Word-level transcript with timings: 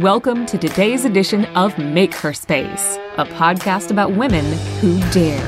Welcome 0.00 0.46
to 0.46 0.58
today's 0.58 1.04
edition 1.04 1.44
of 1.56 1.76
Make 1.78 2.14
Her 2.14 2.32
Space, 2.32 2.98
a 3.18 3.24
podcast 3.24 3.90
about 3.90 4.12
women 4.12 4.44
who 4.78 5.00
dare. 5.10 5.44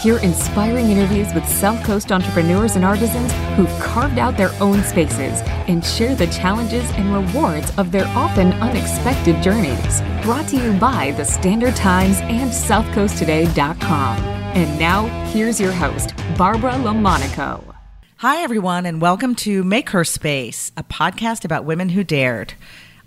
Hear 0.00 0.18
inspiring 0.18 0.90
interviews 0.90 1.34
with 1.34 1.46
South 1.46 1.84
Coast 1.84 2.10
entrepreneurs 2.10 2.76
and 2.76 2.84
artisans 2.86 3.32
who've 3.56 3.80
carved 3.80 4.18
out 4.18 4.38
their 4.38 4.52
own 4.60 4.82
spaces 4.82 5.42
and 5.68 5.84
share 5.84 6.14
the 6.14 6.28
challenges 6.28 6.90
and 6.92 7.12
rewards 7.12 7.76
of 7.78 7.92
their 7.92 8.06
often 8.08 8.52
unexpected 8.54 9.42
journeys. 9.42 10.00
Brought 10.22 10.48
to 10.48 10.56
you 10.56 10.72
by 10.78 11.10
the 11.12 11.24
Standard 11.24 11.76
Times 11.76 12.20
and 12.22 12.50
SouthCoastToday.com. 12.50 14.18
And 14.18 14.78
now, 14.78 15.06
here's 15.32 15.60
your 15.60 15.72
host, 15.72 16.14
Barbara 16.38 16.72
LaMonaco. 16.72 17.75
Hi, 18.20 18.42
everyone, 18.42 18.86
and 18.86 18.98
welcome 19.00 19.34
to 19.36 19.62
Make 19.62 19.90
Her 19.90 20.02
Space, 20.02 20.72
a 20.74 20.82
podcast 20.82 21.44
about 21.44 21.66
women 21.66 21.90
who 21.90 22.02
dared. 22.02 22.54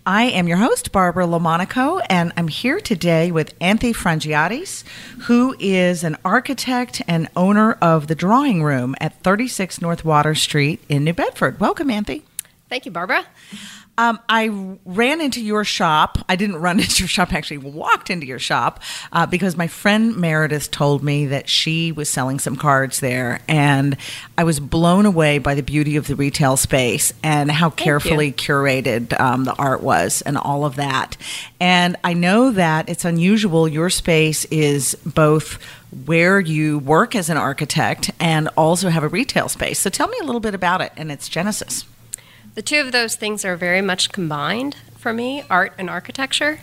I 0.05 0.25
am 0.25 0.47
your 0.47 0.57
host, 0.57 0.91
Barbara 0.91 1.25
LaMonaco, 1.25 2.05
and 2.07 2.31
I'm 2.37 2.47
here 2.47 2.79
today 2.79 3.31
with 3.31 3.57
Anthi 3.57 3.91
Frangiadis, 3.95 4.83
who 5.21 5.55
is 5.59 6.03
an 6.03 6.15
architect 6.23 7.01
and 7.07 7.27
owner 7.35 7.73
of 7.81 8.05
the 8.05 8.13
Drawing 8.13 8.61
Room 8.63 8.95
at 9.01 9.19
36 9.23 9.81
North 9.81 10.05
Water 10.05 10.35
Street 10.35 10.79
in 10.89 11.03
New 11.05 11.13
Bedford. 11.13 11.59
Welcome, 11.59 11.87
Anthi. 11.87 12.21
Thank 12.69 12.85
you, 12.85 12.91
Barbara. 12.91 13.25
Um, 13.99 14.17
I 14.29 14.77
ran 14.85 15.19
into 15.19 15.41
your 15.43 15.65
shop. 15.65 16.19
I 16.29 16.37
didn't 16.37 16.55
run 16.55 16.79
into 16.79 17.03
your 17.03 17.09
shop, 17.09 17.33
actually 17.33 17.57
walked 17.57 18.09
into 18.09 18.25
your 18.25 18.39
shop 18.39 18.81
uh, 19.11 19.25
because 19.25 19.57
my 19.57 19.67
friend 19.67 20.15
Meredith 20.15 20.71
told 20.71 21.03
me 21.03 21.25
that 21.25 21.49
she 21.49 21.91
was 21.91 22.09
selling 22.09 22.39
some 22.39 22.55
cards 22.55 23.01
there. 23.01 23.41
And 23.49 23.97
I 24.37 24.45
was 24.45 24.61
blown 24.61 25.05
away 25.05 25.37
by 25.37 25.53
the 25.53 25.61
beauty 25.61 25.97
of 25.97 26.07
the 26.07 26.15
retail 26.15 26.55
space 26.55 27.13
and 27.21 27.51
how 27.51 27.71
carefully 27.71 28.31
curated 28.31 29.19
um, 29.19 29.43
the 29.43 29.53
art 29.55 29.83
was 29.83 30.21
and 30.21 30.37
all 30.37 30.63
of 30.63 30.77
that. 30.77 31.17
And 31.59 31.97
I 32.01 32.13
know 32.13 32.51
that 32.51 32.87
it's 32.87 33.03
unusual. 33.03 33.67
Your 33.67 33.89
space 33.89 34.45
is 34.45 34.95
both 35.05 35.61
where 36.05 36.39
you 36.39 36.79
work 36.79 37.15
as 37.15 37.29
an 37.29 37.35
architect 37.35 38.11
and 38.17 38.47
also 38.55 38.87
have 38.87 39.03
a 39.03 39.09
retail 39.09 39.49
space. 39.49 39.79
So 39.79 39.89
tell 39.89 40.07
me 40.07 40.17
a 40.21 40.23
little 40.23 40.39
bit 40.39 40.55
about 40.55 40.79
it 40.79 40.93
and 40.95 41.11
its 41.11 41.27
genesis. 41.27 41.83
The 42.55 42.61
two 42.61 42.79
of 42.79 42.91
those 42.91 43.15
things 43.15 43.45
are 43.45 43.55
very 43.55 43.81
much 43.81 44.11
combined 44.11 44.75
for 44.97 45.13
me 45.13 45.43
art 45.49 45.73
and 45.77 45.89
architecture. 45.89 46.59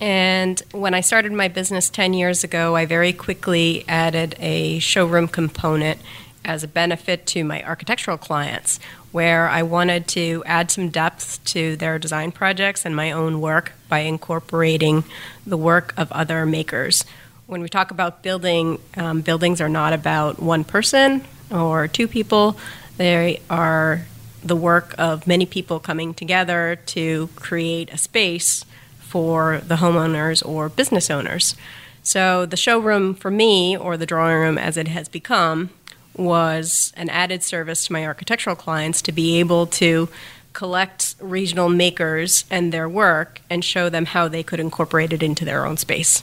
And 0.00 0.60
when 0.72 0.94
I 0.94 1.00
started 1.00 1.32
my 1.32 1.48
business 1.48 1.90
10 1.90 2.14
years 2.14 2.44
ago, 2.44 2.76
I 2.76 2.86
very 2.86 3.12
quickly 3.12 3.84
added 3.88 4.36
a 4.38 4.78
showroom 4.78 5.28
component 5.28 6.00
as 6.44 6.62
a 6.62 6.68
benefit 6.68 7.26
to 7.26 7.44
my 7.44 7.62
architectural 7.64 8.16
clients, 8.16 8.78
where 9.12 9.48
I 9.48 9.62
wanted 9.62 10.06
to 10.08 10.42
add 10.46 10.70
some 10.70 10.88
depth 10.88 11.44
to 11.46 11.76
their 11.76 11.98
design 11.98 12.32
projects 12.32 12.86
and 12.86 12.94
my 12.94 13.10
own 13.10 13.40
work 13.40 13.72
by 13.88 14.00
incorporating 14.00 15.04
the 15.46 15.56
work 15.56 15.92
of 15.96 16.10
other 16.12 16.46
makers. 16.46 17.04
When 17.46 17.60
we 17.60 17.68
talk 17.68 17.90
about 17.90 18.22
building, 18.22 18.78
um, 18.96 19.20
buildings 19.20 19.60
are 19.60 19.68
not 19.68 19.92
about 19.92 20.40
one 20.40 20.64
person 20.64 21.24
or 21.50 21.88
two 21.88 22.06
people, 22.06 22.56
they 22.98 23.40
are 23.50 24.06
the 24.42 24.56
work 24.56 24.94
of 24.98 25.26
many 25.26 25.46
people 25.46 25.80
coming 25.80 26.14
together 26.14 26.78
to 26.86 27.28
create 27.36 27.92
a 27.92 27.98
space 27.98 28.64
for 29.00 29.58
the 29.66 29.76
homeowners 29.76 30.46
or 30.46 30.68
business 30.68 31.10
owners. 31.10 31.56
So 32.02 32.46
the 32.46 32.56
showroom 32.56 33.14
for 33.14 33.30
me, 33.30 33.76
or 33.76 33.96
the 33.96 34.06
drawing 34.06 34.36
room 34.36 34.58
as 34.58 34.76
it 34.76 34.88
has 34.88 35.08
become, 35.08 35.70
was 36.16 36.92
an 36.96 37.08
added 37.10 37.42
service 37.42 37.86
to 37.86 37.92
my 37.92 38.06
architectural 38.06 38.56
clients 38.56 39.02
to 39.02 39.12
be 39.12 39.38
able 39.40 39.66
to 39.66 40.08
collect 40.52 41.14
regional 41.20 41.68
makers 41.68 42.44
and 42.50 42.72
their 42.72 42.88
work 42.88 43.40
and 43.48 43.64
show 43.64 43.88
them 43.88 44.06
how 44.06 44.26
they 44.26 44.42
could 44.42 44.58
incorporate 44.58 45.12
it 45.12 45.22
into 45.22 45.44
their 45.44 45.64
own 45.64 45.76
space. 45.76 46.22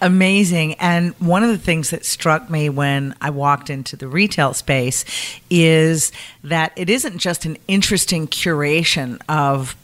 Amazing. 0.00 0.74
And 0.74 1.12
one 1.18 1.42
of 1.42 1.48
the 1.48 1.58
things 1.58 1.90
that 1.90 2.04
struck 2.04 2.48
me 2.48 2.68
when 2.68 3.16
I 3.20 3.30
walked 3.30 3.68
into 3.68 3.96
the 3.96 4.06
retail 4.06 4.54
space 4.54 5.04
is 5.50 6.12
that 6.44 6.72
it 6.76 6.88
isn't 6.88 7.18
just 7.18 7.44
an 7.44 7.56
interesting 7.66 8.28
curation 8.28 9.20
of 9.28 9.76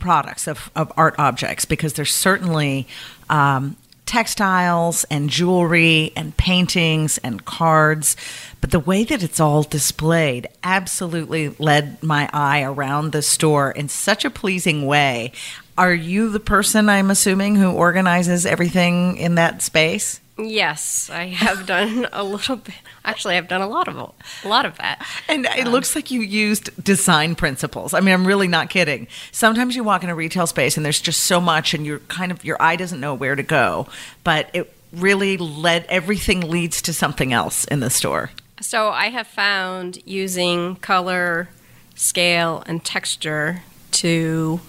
products, 0.00 0.48
of, 0.48 0.70
of 0.74 0.92
art 0.96 1.14
objects, 1.18 1.66
because 1.66 1.92
there's 1.92 2.12
certainly 2.12 2.88
um, 3.28 3.76
textiles 4.06 5.04
and 5.04 5.30
jewelry 5.30 6.12
and 6.16 6.36
paintings 6.36 7.18
and 7.18 7.44
cards. 7.44 8.16
But 8.60 8.70
the 8.70 8.80
way 8.80 9.04
that 9.04 9.22
it's 9.22 9.40
all 9.40 9.62
displayed 9.62 10.48
absolutely 10.62 11.48
led 11.58 12.02
my 12.02 12.28
eye 12.32 12.62
around 12.62 13.12
the 13.12 13.22
store 13.22 13.70
in 13.70 13.88
such 13.88 14.24
a 14.24 14.30
pleasing 14.30 14.86
way. 14.86 15.32
Are 15.78 15.94
you 15.94 16.28
the 16.28 16.40
person 16.40 16.88
I'm 16.88 17.10
assuming 17.10 17.56
who 17.56 17.72
organizes 17.72 18.44
everything 18.44 19.16
in 19.16 19.36
that 19.36 19.62
space? 19.62 20.20
Yes, 20.36 21.10
I 21.10 21.26
have 21.26 21.66
done 21.66 22.06
a 22.12 22.22
little 22.22 22.56
bit. 22.56 22.74
Actually, 23.04 23.36
I've 23.36 23.48
done 23.48 23.60
a 23.60 23.68
lot 23.68 23.88
of 23.88 23.96
a 23.96 24.48
lot 24.48 24.64
of 24.64 24.76
that. 24.78 25.06
And 25.28 25.46
it 25.46 25.66
um, 25.66 25.72
looks 25.72 25.94
like 25.94 26.10
you 26.10 26.20
used 26.20 26.82
design 26.82 27.34
principles. 27.34 27.94
I 27.94 28.00
mean, 28.00 28.14
I'm 28.14 28.26
really 28.26 28.48
not 28.48 28.70
kidding. 28.70 29.06
Sometimes 29.32 29.76
you 29.76 29.84
walk 29.84 30.02
in 30.02 30.10
a 30.10 30.14
retail 30.14 30.46
space 30.46 30.76
and 30.76 30.84
there's 30.84 31.00
just 31.00 31.24
so 31.24 31.40
much, 31.40 31.74
and 31.74 31.84
you're 31.84 31.98
kind 32.00 32.32
of 32.32 32.44
your 32.44 32.60
eye 32.60 32.76
doesn't 32.76 33.00
know 33.00 33.14
where 33.14 33.36
to 33.36 33.42
go. 33.42 33.86
But 34.24 34.50
it 34.54 34.72
really 34.92 35.36
led 35.36 35.86
everything 35.88 36.50
leads 36.50 36.82
to 36.82 36.92
something 36.92 37.32
else 37.32 37.64
in 37.64 37.80
the 37.80 37.90
store. 37.90 38.30
So 38.60 38.90
I 38.90 39.08
have 39.08 39.26
found 39.26 39.98
using 40.06 40.76
color, 40.76 41.48
scale, 41.94 42.62
and 42.66 42.84
texture 42.84 43.62
to 43.92 44.60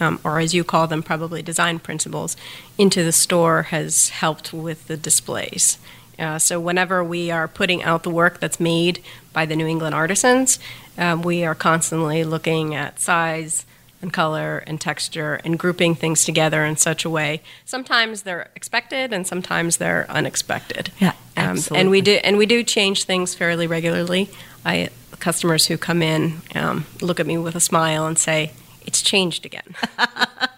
um, 0.00 0.18
or 0.24 0.40
as 0.40 0.54
you 0.54 0.64
call 0.64 0.86
them, 0.86 1.02
probably 1.02 1.42
design 1.42 1.78
principles, 1.78 2.36
into 2.78 3.04
the 3.04 3.12
store 3.12 3.64
has 3.64 4.08
helped 4.08 4.52
with 4.52 4.86
the 4.86 4.96
displays. 4.96 5.78
Uh, 6.18 6.38
so 6.38 6.60
whenever 6.60 7.02
we 7.02 7.30
are 7.30 7.48
putting 7.48 7.82
out 7.82 8.02
the 8.02 8.10
work 8.10 8.40
that's 8.40 8.60
made 8.60 9.02
by 9.32 9.46
the 9.46 9.56
New 9.56 9.66
England 9.66 9.94
artisans, 9.94 10.58
um, 10.98 11.22
we 11.22 11.44
are 11.44 11.54
constantly 11.54 12.24
looking 12.24 12.74
at 12.74 13.00
size 13.00 13.64
and 14.02 14.12
color 14.12 14.58
and 14.66 14.80
texture 14.80 15.40
and 15.44 15.58
grouping 15.58 15.94
things 15.94 16.24
together 16.24 16.64
in 16.64 16.76
such 16.76 17.04
a 17.04 17.10
way. 17.10 17.42
Sometimes 17.64 18.22
they're 18.22 18.50
expected 18.56 19.12
and 19.12 19.26
sometimes 19.26 19.76
they're 19.76 20.10
unexpected. 20.10 20.90
Yeah, 20.98 21.12
absolutely. 21.36 21.76
Um, 21.76 21.80
and 21.80 21.90
we 21.90 22.00
do 22.00 22.12
and 22.24 22.38
we 22.38 22.46
do 22.46 22.62
change 22.62 23.04
things 23.04 23.34
fairly 23.34 23.66
regularly. 23.66 24.30
I 24.64 24.88
customers 25.18 25.66
who 25.66 25.76
come 25.76 26.02
in 26.02 26.40
um, 26.54 26.86
look 27.00 27.20
at 27.20 27.26
me 27.26 27.38
with 27.38 27.54
a 27.54 27.60
smile 27.60 28.06
and 28.06 28.18
say, 28.18 28.52
it's 28.86 29.02
changed 29.02 29.44
again. 29.46 29.74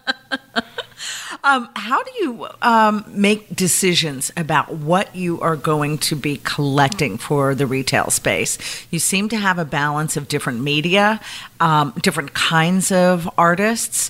um, 1.43 1.69
how 1.75 2.01
do 2.01 2.11
you 2.19 2.47
um, 2.61 3.03
make 3.07 3.53
decisions 3.53 4.31
about 4.37 4.73
what 4.73 5.13
you 5.15 5.41
are 5.41 5.55
going 5.55 5.97
to 5.99 6.15
be 6.15 6.39
collecting 6.43 7.17
for 7.17 7.53
the 7.53 7.67
retail 7.67 8.09
space? 8.09 8.57
You 8.91 8.99
seem 8.99 9.27
to 9.29 9.37
have 9.37 9.59
a 9.59 9.65
balance 9.65 10.15
of 10.15 10.27
different 10.27 10.61
media, 10.61 11.19
um, 11.59 11.93
different 12.01 12.33
kinds 12.33 12.91
of 12.91 13.29
artists, 13.37 14.09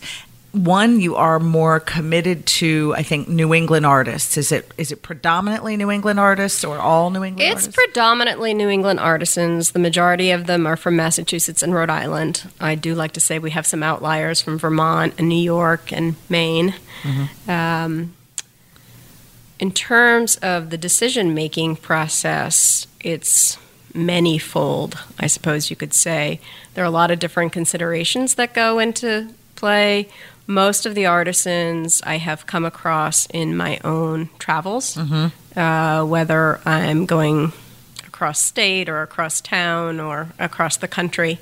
one 0.54 1.00
you 1.00 1.16
are 1.16 1.40
more 1.40 1.80
committed 1.80 2.46
to 2.46 2.94
i 2.96 3.02
think 3.02 3.28
new 3.28 3.54
england 3.54 3.86
artists. 3.88 4.38
Is 4.38 4.52
it 4.52 4.72
is 4.78 4.92
it 4.92 5.02
predominantly 5.02 5.76
new 5.76 5.90
england 5.90 6.20
artists 6.20 6.64
or 6.64 6.78
all 6.78 7.10
new 7.10 7.24
england 7.24 7.52
it's 7.52 7.66
artists? 7.66 7.76
predominantly 7.76 8.54
new 8.54 8.70
england 8.70 9.00
artisans. 9.00 9.72
The 9.72 9.80
majority 9.80 10.30
of 10.30 10.46
them 10.46 10.68
are 10.68 10.78
from 10.78 10.96
massachusetts 10.96 11.64
and 11.64 11.74
rhode 11.74 11.90
island. 11.90 12.48
I 12.60 12.76
do 12.76 12.94
like 12.94 13.14
to 13.14 13.20
say 13.20 13.40
we 13.40 13.50
have 13.50 13.66
some 13.66 13.82
outliers 13.82 14.42
from 14.42 14.60
vermont 14.60 15.16
and 15.18 15.28
new 15.28 15.44
york 15.44 15.92
and 15.92 16.16
maine. 16.30 16.76
Mm-hmm. 17.02 17.50
um, 17.50 18.14
in 19.60 19.72
terms 19.72 20.36
of 20.38 20.70
the 20.70 20.78
decision 20.78 21.34
making 21.34 21.78
process 21.78 22.86
it's 23.02 23.58
manyfold 23.94 24.98
i 25.20 25.26
suppose 25.26 25.72
you 25.72 25.76
could 25.76 25.96
say. 25.96 26.40
There 26.76 26.84
are 26.84 26.88
a 26.88 26.92
lot 26.92 27.10
of 27.10 27.18
different 27.18 27.54
considerations 27.54 28.36
that 28.36 28.54
go 28.54 28.78
into 28.78 29.34
play 29.56 30.10
most 30.48 30.86
of 30.86 30.96
the 30.96 31.06
artisans 31.06 32.02
I 32.06 32.18
have 32.18 32.46
come 32.46 32.66
across 32.66 33.26
in 33.28 33.56
my 33.56 33.80
own 33.84 34.30
travels, 34.40 34.96
mm-hmm. 34.96 35.60
uh, 35.60 36.06
whether 36.06 36.60
I'm 36.66 37.06
going 37.06 37.54
across 38.06 38.42
state 38.42 38.90
or 38.90 39.02
across 39.02 39.42
town 39.42 40.00
or 40.00 40.30
across 40.40 40.78
the 40.78 40.88
country. 40.88 41.40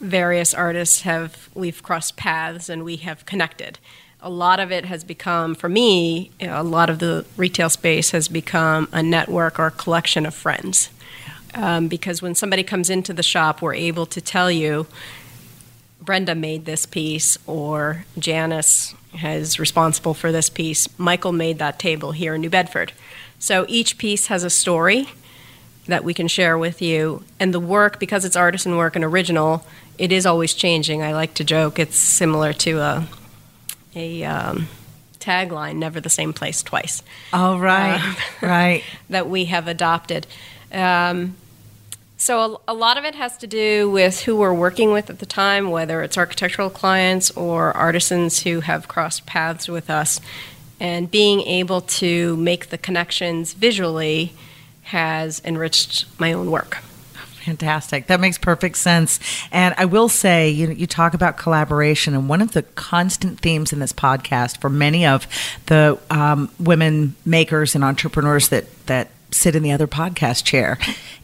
Various 0.00 0.54
artists 0.54 1.02
have, 1.02 1.48
we've 1.54 1.82
crossed 1.82 2.16
paths 2.16 2.68
and 2.68 2.84
we 2.84 2.96
have 2.96 3.26
connected. 3.26 3.78
A 4.22 4.30
lot 4.30 4.60
of 4.60 4.72
it 4.72 4.84
has 4.86 5.04
become, 5.04 5.54
for 5.54 5.68
me, 5.68 6.30
a 6.40 6.62
lot 6.62 6.90
of 6.90 6.98
the 6.98 7.24
retail 7.36 7.70
space 7.70 8.10
has 8.10 8.28
become 8.28 8.88
a 8.92 9.02
network 9.02 9.58
or 9.58 9.66
a 9.66 9.70
collection 9.70 10.26
of 10.26 10.34
friends. 10.34 10.90
Um, 11.54 11.88
because 11.88 12.22
when 12.22 12.34
somebody 12.34 12.62
comes 12.62 12.90
into 12.90 13.12
the 13.12 13.22
shop, 13.22 13.60
we're 13.60 13.74
able 13.74 14.06
to 14.06 14.20
tell 14.20 14.50
you, 14.50 14.86
Brenda 16.00 16.34
made 16.34 16.64
this 16.64 16.86
piece, 16.86 17.38
or 17.46 18.04
Janice 18.18 18.94
is 19.22 19.58
responsible 19.58 20.14
for 20.14 20.32
this 20.32 20.48
piece. 20.48 20.88
Michael 20.98 21.32
made 21.32 21.58
that 21.58 21.78
table 21.78 22.12
here 22.12 22.34
in 22.34 22.40
New 22.40 22.50
Bedford. 22.50 22.92
So 23.38 23.64
each 23.68 23.98
piece 23.98 24.26
has 24.28 24.44
a 24.44 24.50
story 24.50 25.08
that 25.86 26.04
we 26.04 26.14
can 26.14 26.28
share 26.28 26.56
with 26.56 26.80
you. 26.80 27.22
And 27.38 27.52
the 27.52 27.60
work, 27.60 27.98
because 27.98 28.24
it's 28.24 28.36
artisan 28.36 28.76
work 28.76 28.94
and 28.96 29.04
original, 29.04 29.64
it 29.98 30.12
is 30.12 30.24
always 30.26 30.54
changing. 30.54 31.02
I 31.02 31.12
like 31.12 31.34
to 31.34 31.44
joke 31.44 31.78
it's 31.78 31.96
similar 31.96 32.52
to 32.54 32.78
a, 32.78 33.06
a 33.94 34.24
um, 34.24 34.68
tagline, 35.18 35.76
never 35.76 36.00
the 36.00 36.08
same 36.10 36.32
place 36.32 36.62
twice. 36.62 37.02
Oh, 37.32 37.58
right, 37.58 38.00
Um, 38.00 38.16
right. 38.48 38.84
that 39.10 39.28
we 39.28 39.46
have 39.46 39.68
adopted. 39.68 40.26
Um, 40.72 41.36
so 42.20 42.60
a, 42.68 42.72
a 42.72 42.74
lot 42.74 42.98
of 42.98 43.04
it 43.04 43.14
has 43.14 43.36
to 43.38 43.46
do 43.46 43.90
with 43.90 44.20
who 44.20 44.36
we're 44.36 44.52
working 44.52 44.92
with 44.92 45.08
at 45.08 45.20
the 45.20 45.26
time, 45.26 45.70
whether 45.70 46.02
it's 46.02 46.18
architectural 46.18 46.68
clients 46.68 47.30
or 47.30 47.72
artisans 47.72 48.42
who 48.42 48.60
have 48.60 48.88
crossed 48.88 49.24
paths 49.24 49.68
with 49.68 49.88
us, 49.88 50.20
and 50.78 51.10
being 51.10 51.40
able 51.40 51.80
to 51.80 52.36
make 52.36 52.68
the 52.68 52.78
connections 52.78 53.54
visually 53.54 54.34
has 54.82 55.40
enriched 55.44 56.04
my 56.20 56.32
own 56.32 56.50
work. 56.50 56.78
Fantastic. 57.44 58.06
That 58.08 58.20
makes 58.20 58.36
perfect 58.36 58.76
sense. 58.76 59.18
And 59.50 59.74
I 59.78 59.86
will 59.86 60.10
say, 60.10 60.50
you 60.50 60.68
you 60.68 60.86
talk 60.86 61.14
about 61.14 61.38
collaboration, 61.38 62.14
and 62.14 62.28
one 62.28 62.42
of 62.42 62.52
the 62.52 62.62
constant 62.62 63.40
themes 63.40 63.72
in 63.72 63.78
this 63.78 63.94
podcast 63.94 64.60
for 64.60 64.68
many 64.68 65.06
of 65.06 65.26
the 65.66 65.98
um, 66.10 66.50
women 66.58 67.16
makers 67.24 67.74
and 67.74 67.82
entrepreneurs 67.82 68.50
that 68.50 68.66
that 68.86 69.08
sit 69.32 69.56
in 69.56 69.62
the 69.62 69.72
other 69.72 69.86
podcast 69.86 70.44
chair 70.44 70.78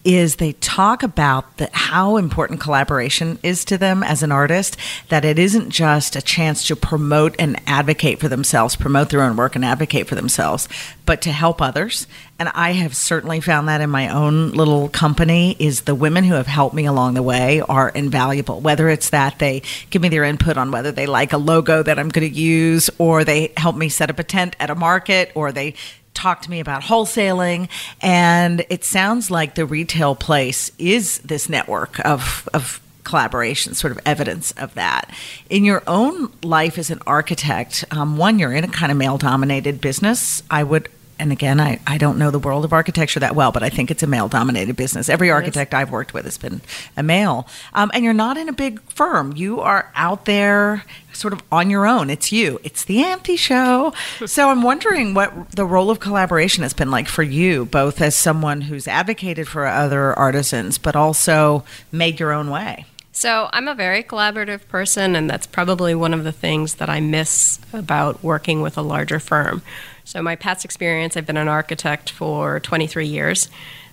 is 0.05 0.37
they 0.37 0.53
talk 0.53 1.03
about 1.03 1.57
the, 1.57 1.69
how 1.73 2.17
important 2.17 2.61
collaboration 2.61 3.39
is 3.43 3.65
to 3.65 3.77
them 3.77 4.03
as 4.03 4.23
an 4.23 4.31
artist 4.31 4.77
that 5.09 5.25
it 5.25 5.39
isn't 5.39 5.71
just 5.71 6.15
a 6.17 6.23
chance 6.23 6.67
to 6.67 6.77
promote 6.77 7.35
and 7.39 7.61
advocate 7.67 8.21
for 8.21 8.29
themselves 8.29 8.77
promote 8.77 9.11
their 9.11 9.23
own 9.23 9.37
work 9.37 9.57
and 9.57 9.65
advocate 9.65 10.07
for 10.07 10.15
themselves 10.15 10.69
but 11.05 11.23
to 11.23 11.33
help 11.33 11.63
others. 11.63 12.07
And 12.39 12.49
i 12.51 12.73
have 12.73 12.95
certainly 12.95 13.41
found 13.41 13.69
that 13.69 13.81
in 13.81 13.91
my 13.91 14.09
own 14.09 14.51
little 14.51 14.89
company 14.89 15.57
is 15.59 15.83
the 15.83 15.95
women 15.95 16.25
who 16.25 16.35
have 16.35 16.47
helped 16.47 16.75
me 16.75 16.85
along 16.85 17.15
the 17.15 17.23
way 17.23 17.61
are 17.63 17.89
invaluable. 17.89 18.61
Whether 18.61 18.89
it's 18.89 19.11
that 19.11 19.39
they 19.39 19.63
give 19.91 20.03
me 20.03 20.09
their 20.09 20.25
input 20.25 20.57
on 20.57 20.71
whether 20.71 20.93
they 20.93 21.07
like 21.07 21.33
a 21.33 21.39
logo 21.39 21.83
that 21.83 21.99
i'm 21.99 22.09
going 22.09 22.29
to 22.29 22.35
use 22.35 22.91
or 22.99 23.25
they 23.25 23.53
help 23.57 23.77
me 23.77 23.89
set 23.89 24.11
up 24.11 24.19
a 24.19 24.25
tent 24.25 24.57
at 24.61 24.71
a 24.71 24.75
market 24.75 25.31
or 25.35 25.53
they 25.53 25.75
talk 26.17 26.41
to 26.43 26.51
me 26.51 26.59
about 26.59 26.83
wholesaling 26.83 27.69
and 28.01 28.65
it 28.71 28.83
sounds 28.83 29.31
like 29.31 29.55
the 29.55 29.67
retail 29.67 30.17
place 30.17 30.73
is 30.79 31.19
this 31.19 31.49
network 31.49 32.05
of 32.05 32.49
of 32.55 32.81
collaboration 33.05 33.73
sort 33.73 33.93
of 33.93 34.01
evidence 34.05 34.51
of 34.53 34.75
that. 34.75 35.09
In 35.49 35.65
your 35.65 35.85
own 35.87 36.33
life 36.43 36.77
as 36.77 36.91
an 36.91 37.01
architect 37.07 37.85
um, 37.93 38.17
one 38.17 38.39
you're 38.39 38.53
in 38.53 38.65
a 38.65 38.69
kind 38.69 38.91
of 38.91 38.99
male 38.99 39.19
dominated 39.19 39.81
business. 39.81 40.43
I 40.51 40.65
would 40.65 40.89
and 41.19 41.33
again 41.33 41.61
I, 41.61 41.81
I 41.87 41.99
don't 41.99 42.19
know 42.19 42.31
the 42.31 42.39
world 42.39 42.65
of 42.65 42.73
architecture 42.73 43.21
that 43.21 43.35
well 43.35 43.51
but 43.51 43.63
i 43.63 43.71
think 43.71 43.91
it's 43.91 44.03
a 44.03 44.07
male 44.07 44.29
dominated 44.29 44.75
business. 44.75 45.09
Every 45.09 45.31
architect 45.31 45.75
i've 45.75 45.91
worked 45.91 46.15
with 46.15 46.25
has 46.25 46.39
been 46.39 46.63
a 46.97 47.03
male. 47.03 47.47
Um, 47.75 47.91
and 47.95 48.05
you're 48.05 48.15
not 48.15 48.37
in 48.39 48.49
a 48.49 48.53
big 48.55 48.81
firm. 48.91 49.35
You 49.37 49.61
are 49.61 49.93
out 49.95 50.25
there 50.25 50.85
sort 51.17 51.33
of 51.33 51.43
on 51.51 51.71
your 51.71 51.87
own 51.87 52.11
it's 52.11 52.31
you 52.33 52.61
it's 52.63 52.85
the 52.85 52.99
Anthi 52.99 53.39
show 53.39 53.93
so 54.27 54.51
i'm 54.51 54.63
wondering 54.63 55.15
what 55.15 55.51
the 55.51 55.65
role 55.65 55.91
of 55.91 56.01
collaboration 56.01 56.63
has 56.63 56.75
been 56.75 56.91
like 56.91 57.09
for 57.09 57.23
you 57.23 57.65
both 57.67 58.01
as 58.01 58.15
someone 58.15 58.63
who's 58.63 58.87
advocated 58.87 59.49
for 59.49 59.67
other 59.67 60.13
artisans 60.15 60.79
but 60.79 60.95
also 60.97 61.65
made 61.93 62.21
your 62.21 62.33
own 62.33 62.51
way 62.51 62.85
So 63.13 63.49
I'm 63.51 63.67
a 63.67 63.75
very 63.75 64.03
collaborative 64.03 64.69
person, 64.69 65.17
and 65.17 65.25
that's 65.31 65.47
probably 65.47 65.95
one 65.95 66.13
of 66.13 66.23
the 66.23 66.33
things 66.33 66.75
that 66.75 66.91
I 66.91 67.01
miss 67.01 67.59
about 67.73 68.23
working 68.23 68.61
with 68.61 68.77
a 68.77 68.83
larger 68.83 69.19
firm. 69.19 69.63
So 70.05 70.21
my 70.21 70.37
past 70.37 70.67
experience, 70.67 71.17
I've 71.17 71.25
been 71.25 71.39
an 71.39 71.49
architect 71.49 72.11
for 72.11 72.61
23 72.61 73.07
years, 73.07 73.49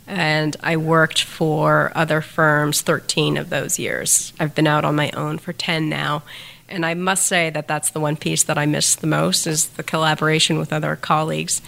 and 0.08 0.58
I 0.62 0.76
worked 0.76 1.24
for 1.24 1.94
other 1.96 2.20
firms 2.20 2.82
13 2.82 3.38
of 3.38 3.50
those 3.50 3.80
years. 3.80 4.34
I've 4.42 4.56
been 4.56 4.68
out 4.68 4.84
on 4.84 4.96
my 4.96 5.10
own 5.12 5.38
for 5.38 5.54
10 5.54 5.88
now. 5.88 6.24
And 6.70 6.86
I 6.86 6.94
must 6.94 7.28
say 7.28 7.50
that 7.50 7.68
that's 7.68 7.90
the 7.92 8.00
one 8.00 8.18
piece 8.18 8.44
that 8.44 8.58
I 8.58 8.66
miss 8.66 8.96
the 8.96 9.08
most 9.08 9.46
is 9.46 9.68
the 9.68 9.84
collaboration 9.84 10.58
with 10.58 10.74
other 10.74 10.96
colleagues. 10.96 11.62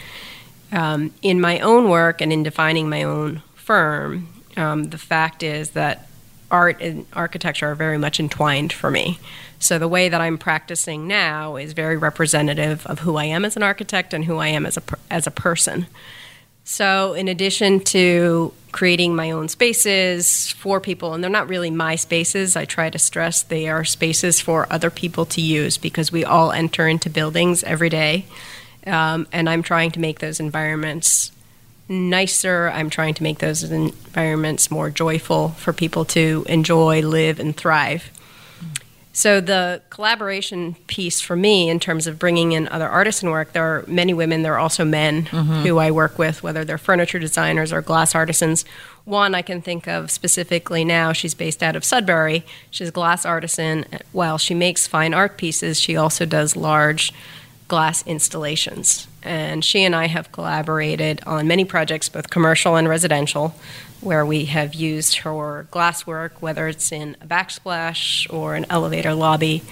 Um, 0.71 1.13
in 1.21 1.39
my 1.39 1.59
own 1.59 1.89
work 1.89 2.21
and 2.21 2.33
in 2.33 2.44
defining 2.44 2.89
my 2.89 3.03
own 3.03 3.42
firm, 3.56 4.27
um, 4.57 4.86
the 4.86 4.97
fact 4.97 5.44
is 5.44 5.71
that 5.71 6.07
art 6.51 6.81
and 6.81 7.06
architecture 7.13 7.68
are 7.68 7.75
very 7.75 7.97
much 7.97 8.19
entwined 8.19 8.71
for 8.71 8.89
me. 8.89 9.19
So 9.59 9.80
the 9.80 9.88
way 9.88 10.09
that 10.09 10.21
I'm 10.21 10.38
practicing 10.38 11.07
now 11.07 11.56
is 11.56 11.74
very 11.74 11.98
representative 11.98 12.86
of 12.88 13.00
who 13.00 13.15
I 13.18 13.25
am 13.25 13.45
as 13.45 13.56
an 13.56 13.63
architect 13.63 14.13
and 14.13 14.25
who 14.25 14.38
I 14.38 14.48
am 14.48 14.65
as 14.65 14.77
a 14.77 14.83
as 15.09 15.27
a 15.27 15.31
person. 15.31 15.88
So 16.65 17.13
in 17.13 17.27
addition 17.27 17.79
to 17.81 18.51
creating 18.71 19.15
my 19.15 19.31
own 19.31 19.47
spaces 19.47 20.51
for 20.51 20.81
people, 20.81 21.13
and 21.13 21.23
they're 21.23 21.31
not 21.31 21.47
really 21.47 21.69
my 21.69 21.95
spaces, 21.95 22.56
I 22.56 22.65
try 22.65 22.89
to 22.89 22.97
stress 22.97 23.44
they 23.44 23.69
are 23.69 23.85
spaces 23.85 24.41
for 24.41 24.67
other 24.73 24.89
people 24.89 25.25
to 25.27 25.41
use 25.41 25.77
because 25.77 26.12
we 26.12 26.25
all 26.25 26.51
enter 26.51 26.88
into 26.88 27.09
buildings 27.09 27.63
every 27.63 27.89
day. 27.89 28.25
Um, 28.85 29.27
and 29.31 29.47
I'm 29.47 29.62
trying 29.62 29.91
to 29.91 30.00
make 30.00 30.19
those 30.19 30.39
environments 30.39 31.31
nicer. 31.88 32.71
I'm 32.73 32.89
trying 32.89 33.13
to 33.13 33.23
make 33.23 33.38
those 33.38 33.63
environments 33.63 34.71
more 34.71 34.89
joyful 34.89 35.50
for 35.50 35.71
people 35.71 36.03
to 36.06 36.45
enjoy, 36.50 37.01
live, 37.01 37.39
and 37.39 37.56
thrive. 37.56 38.12
So 39.15 39.39
the 39.39 39.81
collaboration 39.89 40.75
piece 40.88 41.21
for 41.21 41.38
me, 41.38 41.69
in 41.69 41.79
terms 41.79 42.06
of 42.06 42.19
bringing 42.19 42.51
in 42.51 42.67
other 42.67 42.88
artists 42.88 43.06
artisan 43.06 43.29
work, 43.29 43.53
there 43.53 43.63
are 43.63 43.85
many 43.88 44.13
women. 44.13 44.41
There 44.41 44.56
are 44.56 44.59
also 44.59 44.83
men 44.83 45.25
mm-hmm. 45.25 45.62
who 45.62 45.77
I 45.77 45.89
work 45.89 46.19
with, 46.19 46.44
whether 46.44 46.65
they're 46.65 46.77
furniture 46.77 47.17
designers 47.17 47.71
or 47.71 47.81
glass 47.81 48.13
artisans. 48.13 48.65
One 49.06 49.33
I 49.33 49.41
can 49.41 49.62
think 49.62 49.88
of 49.88 50.12
specifically 50.12 50.83
now. 50.83 51.13
She's 51.13 51.33
based 51.33 51.63
out 51.63 51.77
of 51.77 51.85
Sudbury. 51.85 52.44
She's 52.71 52.89
a 52.89 52.91
glass 52.91 53.25
artisan. 53.25 53.86
While 54.12 54.38
she 54.38 54.53
makes 54.53 54.86
fine 54.86 55.13
art 55.13 55.38
pieces, 55.38 55.79
she 55.79 55.95
also 55.95 56.25
does 56.25 56.57
large 56.57 57.13
glass 57.67 58.05
installations. 58.05 59.07
And 59.24 59.65
she 59.65 59.84
and 59.84 59.95
I 59.95 60.07
have 60.07 60.31
collaborated 60.31 61.22
on 61.25 61.48
many 61.48 61.65
projects, 61.65 62.10
both 62.10 62.29
commercial 62.29 62.75
and 62.75 62.88
residential, 62.88 63.55
where 64.01 64.25
we 64.25 64.45
have 64.45 64.75
used 64.75 65.17
her 65.17 65.67
glass 65.72 66.05
work, 66.05 66.41
whether 66.41 66.67
it's 66.67 66.91
in 66.91 67.17
a 67.22 67.25
backsplash 67.25 68.31
or 68.31 68.55
an 68.55 68.65
elevator 68.69 69.13
lobby 69.13 69.63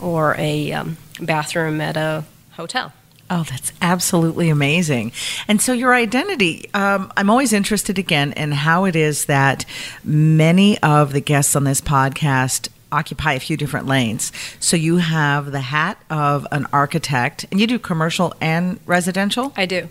or 0.00 0.34
a 0.38 0.72
um, 0.72 0.96
bathroom 1.20 1.80
at 1.80 1.96
a 1.96 2.24
hotel. 2.52 2.92
Oh, 3.30 3.42
that's 3.42 3.72
absolutely 3.80 4.50
amazing. 4.50 5.12
And 5.48 5.60
so, 5.60 5.72
your 5.72 5.94
identity, 5.94 6.68
um, 6.74 7.10
I'm 7.16 7.30
always 7.30 7.54
interested 7.54 7.98
again 7.98 8.32
in 8.32 8.52
how 8.52 8.84
it 8.84 8.94
is 8.94 9.26
that 9.26 9.64
many 10.04 10.78
of 10.82 11.12
the 11.12 11.20
guests 11.20 11.56
on 11.56 11.64
this 11.64 11.80
podcast 11.80 12.68
occupy 12.94 13.32
a 13.34 13.40
few 13.40 13.56
different 13.56 13.86
lanes. 13.86 14.32
So, 14.60 14.76
you 14.76 14.96
have 14.98 15.52
the 15.52 15.60
hat 15.60 15.96
of 16.08 16.46
an 16.50 16.66
architect, 16.72 17.46
and 17.50 17.60
you 17.60 17.66
do 17.66 17.78
commercial 17.78 18.32
and 18.40 18.78
residential, 18.86 19.52
I 19.56 19.66
do. 19.66 19.88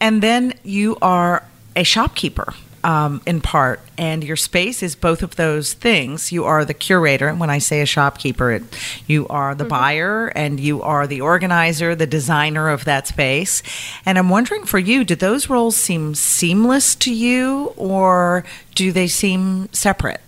and 0.00 0.22
then 0.22 0.54
you 0.62 0.96
are 1.02 1.42
a 1.74 1.84
shopkeeper. 1.84 2.54
Um, 2.82 3.20
in 3.26 3.42
part, 3.42 3.80
and 3.98 4.24
your 4.24 4.36
space 4.36 4.82
is 4.82 4.96
both 4.96 5.22
of 5.22 5.36
those 5.36 5.74
things. 5.74 6.32
You 6.32 6.46
are 6.46 6.64
the 6.64 6.72
curator, 6.72 7.28
and 7.28 7.38
when 7.38 7.50
I 7.50 7.58
say 7.58 7.82
a 7.82 7.86
shopkeeper, 7.86 8.52
it, 8.52 8.62
you 9.06 9.28
are 9.28 9.54
the 9.54 9.66
buyer 9.66 10.28
and 10.28 10.58
you 10.58 10.80
are 10.80 11.06
the 11.06 11.20
organizer, 11.20 11.94
the 11.94 12.06
designer 12.06 12.70
of 12.70 12.86
that 12.86 13.06
space. 13.06 13.62
And 14.06 14.16
I'm 14.16 14.30
wondering 14.30 14.64
for 14.64 14.78
you, 14.78 15.04
do 15.04 15.14
those 15.14 15.50
roles 15.50 15.76
seem 15.76 16.14
seamless 16.14 16.94
to 17.04 17.12
you, 17.12 17.74
or 17.76 18.44
do 18.74 18.92
they 18.92 19.08
seem 19.08 19.68
separate? 19.74 20.22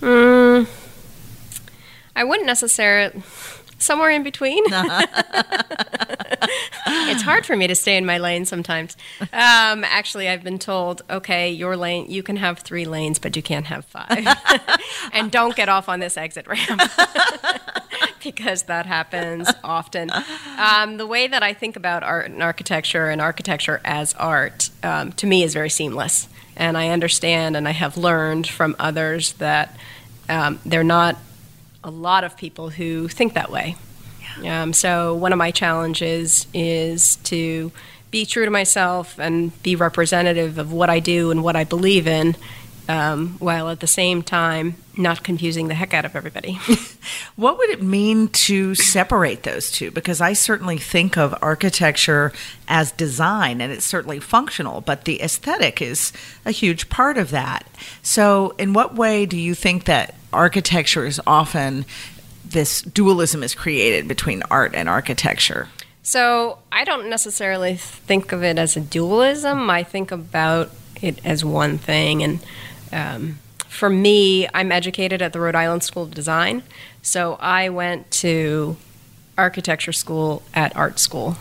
Mm, 0.00 0.66
I 2.16 2.24
wouldn't 2.24 2.46
necessarily. 2.46 3.22
Somewhere 3.78 4.10
in 4.10 4.22
between. 4.22 4.62
it's 6.86 7.22
hard 7.22 7.46
for 7.46 7.56
me 7.56 7.66
to 7.66 7.74
stay 7.74 7.96
in 7.96 8.04
my 8.04 8.18
lane 8.18 8.44
sometimes. 8.44 8.94
Um, 9.20 9.84
actually, 9.84 10.28
I've 10.28 10.44
been 10.44 10.58
told, 10.58 11.00
okay, 11.08 11.50
your 11.50 11.78
lane, 11.78 12.10
you 12.10 12.22
can 12.22 12.36
have 12.36 12.58
three 12.58 12.84
lanes, 12.84 13.18
but 13.18 13.36
you 13.36 13.42
can't 13.42 13.64
have 13.66 13.86
five. 13.86 14.26
and 15.14 15.30
don't 15.30 15.56
get 15.56 15.70
off 15.70 15.88
on 15.88 15.98
this 16.00 16.18
exit 16.18 16.46
ramp. 16.46 16.78
because 18.22 18.64
that 18.64 18.86
happens 18.86 19.48
often. 19.64 20.10
Um, 20.58 20.98
the 20.98 21.06
way 21.06 21.26
that 21.26 21.42
I 21.42 21.54
think 21.54 21.76
about 21.76 22.02
art 22.02 22.30
and 22.30 22.42
architecture 22.42 23.08
and 23.08 23.20
architecture 23.20 23.80
as 23.84 24.14
art 24.14 24.70
um, 24.82 25.12
to 25.12 25.26
me 25.26 25.42
is 25.42 25.54
very 25.54 25.70
seamless. 25.70 26.28
And 26.56 26.76
I 26.76 26.88
understand 26.88 27.56
and 27.56 27.66
I 27.66 27.72
have 27.72 27.96
learned 27.96 28.46
from 28.46 28.76
others 28.78 29.32
that 29.34 29.76
um, 30.28 30.58
they're 30.64 30.84
not 30.84 31.16
a 31.82 31.90
lot 31.90 32.24
of 32.24 32.36
people 32.36 32.70
who 32.70 33.08
think 33.08 33.34
that 33.34 33.50
way. 33.50 33.76
Um, 34.44 34.72
so 34.72 35.14
one 35.14 35.32
of 35.32 35.38
my 35.38 35.50
challenges 35.50 36.46
is 36.54 37.16
to 37.16 37.72
be 38.10 38.26
true 38.26 38.44
to 38.44 38.50
myself 38.50 39.18
and 39.18 39.60
be 39.62 39.76
representative 39.76 40.58
of 40.58 40.72
what 40.72 40.90
I 40.90 40.98
do 40.98 41.30
and 41.30 41.42
what 41.42 41.56
I 41.56 41.64
believe 41.64 42.06
in, 42.06 42.36
um, 42.90 43.36
while 43.38 43.68
at 43.68 43.78
the 43.78 43.86
same 43.86 44.20
time 44.20 44.74
not 44.96 45.22
confusing 45.22 45.68
the 45.68 45.74
heck 45.74 45.94
out 45.94 46.04
of 46.04 46.16
everybody. 46.16 46.58
What 47.36 47.56
would 47.56 47.70
it 47.70 47.80
mean 47.80 48.28
to 48.28 48.74
separate 48.74 49.44
those 49.44 49.70
two? 49.70 49.90
Because 49.90 50.20
I 50.20 50.34
certainly 50.34 50.76
think 50.76 51.16
of 51.16 51.34
architecture 51.40 52.32
as 52.68 52.92
design 52.92 53.62
and 53.62 53.72
it's 53.72 53.86
certainly 53.86 54.20
functional, 54.20 54.82
but 54.82 55.06
the 55.06 55.22
aesthetic 55.22 55.80
is 55.80 56.12
a 56.44 56.50
huge 56.50 56.90
part 56.90 57.16
of 57.16 57.30
that. 57.30 57.66
So, 58.02 58.54
in 58.58 58.74
what 58.74 58.94
way 58.94 59.24
do 59.24 59.38
you 59.38 59.54
think 59.54 59.84
that 59.84 60.14
architecture 60.34 61.06
is 61.06 61.18
often 61.26 61.86
this 62.44 62.82
dualism 62.82 63.42
is 63.42 63.54
created 63.54 64.06
between 64.06 64.42
art 64.50 64.74
and 64.74 64.86
architecture? 64.86 65.68
So 66.02 66.58
I 66.70 66.84
don't 66.84 67.08
necessarily 67.08 67.76
think 67.76 68.32
of 68.32 68.42
it 68.42 68.58
as 68.58 68.76
a 68.76 68.80
dualism. 68.80 69.70
I 69.70 69.82
think 69.82 70.10
about 70.10 70.70
it 71.00 71.24
as 71.24 71.44
one 71.44 71.78
thing. 71.78 72.22
And 72.22 72.40
um, 72.92 73.38
for 73.68 73.88
me, 73.88 74.48
I'm 74.52 74.72
educated 74.72 75.22
at 75.22 75.32
the 75.32 75.40
Rhode 75.40 75.54
Island 75.54 75.84
School 75.84 76.02
of 76.02 76.12
Design. 76.12 76.62
So 77.02 77.36
I 77.40 77.68
went 77.68 78.10
to 78.12 78.76
architecture 79.38 79.92
school 79.92 80.42
at 80.52 80.74
art 80.76 80.98
school. 80.98 81.36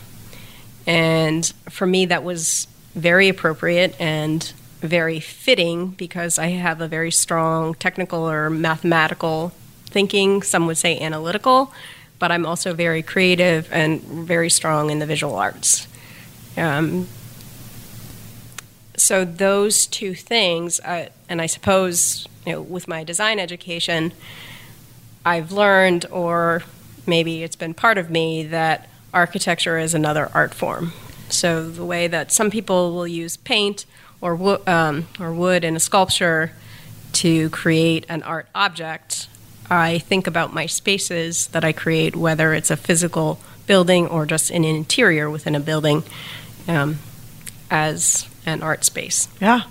And 0.85 1.45
for 1.69 1.85
me, 1.85 2.05
that 2.05 2.23
was 2.23 2.67
very 2.95 3.29
appropriate 3.29 3.95
and 3.99 4.43
very 4.79 5.19
fitting 5.19 5.89
because 5.89 6.39
I 6.39 6.47
have 6.47 6.81
a 6.81 6.87
very 6.87 7.11
strong 7.11 7.73
technical 7.73 8.29
or 8.29 8.49
mathematical 8.49 9.51
thinking, 9.85 10.41
some 10.41 10.67
would 10.67 10.77
say 10.77 10.99
analytical, 10.99 11.73
but 12.19 12.31
I'm 12.31 12.45
also 12.45 12.73
very 12.73 13.01
creative 13.01 13.67
and 13.71 14.01
very 14.01 14.49
strong 14.49 14.89
in 14.89 14.99
the 14.99 15.05
visual 15.05 15.35
arts. 15.35 15.87
Um, 16.55 17.07
so 18.99 19.25
those 19.25 19.87
two 19.87 20.13
things, 20.13 20.79
uh, 20.81 21.09
and 21.27 21.41
I 21.41 21.45
suppose 21.45 22.27
you 22.45 22.53
know, 22.53 22.61
with 22.61 22.87
my 22.87 23.03
design 23.03 23.39
education, 23.39 24.13
I've 25.25 25.51
learned, 25.51 26.05
or 26.11 26.63
maybe 27.05 27.43
it's 27.43 27.55
been 27.55 27.73
part 27.73 27.97
of 27.97 28.09
me, 28.09 28.43
that 28.43 28.89
architecture 29.13 29.77
is 29.77 29.93
another 29.93 30.29
art 30.33 30.53
form. 30.53 30.93
So 31.29 31.69
the 31.69 31.85
way 31.85 32.07
that 32.07 32.31
some 32.31 32.49
people 32.49 32.93
will 32.93 33.07
use 33.07 33.37
paint 33.37 33.85
or 34.21 34.35
wo- 34.35 34.61
um, 34.65 35.07
or 35.19 35.33
wood 35.33 35.63
in 35.63 35.75
a 35.75 35.79
sculpture 35.79 36.51
to 37.13 37.49
create 37.49 38.05
an 38.09 38.23
art 38.23 38.47
object, 38.53 39.27
I 39.69 39.99
think 39.99 40.27
about 40.27 40.53
my 40.53 40.65
spaces 40.65 41.47
that 41.47 41.63
I 41.63 41.71
create, 41.71 42.15
whether 42.15 42.53
it's 42.53 42.71
a 42.71 42.77
physical 42.77 43.39
building 43.67 44.07
or 44.07 44.25
just 44.25 44.49
an 44.51 44.63
interior 44.63 45.29
within 45.29 45.55
a 45.55 45.59
building, 45.59 46.03
um, 46.67 46.97
as 47.69 48.28
an 48.45 48.63
art 48.63 48.83
space. 48.83 49.27
Yeah. 49.41 49.63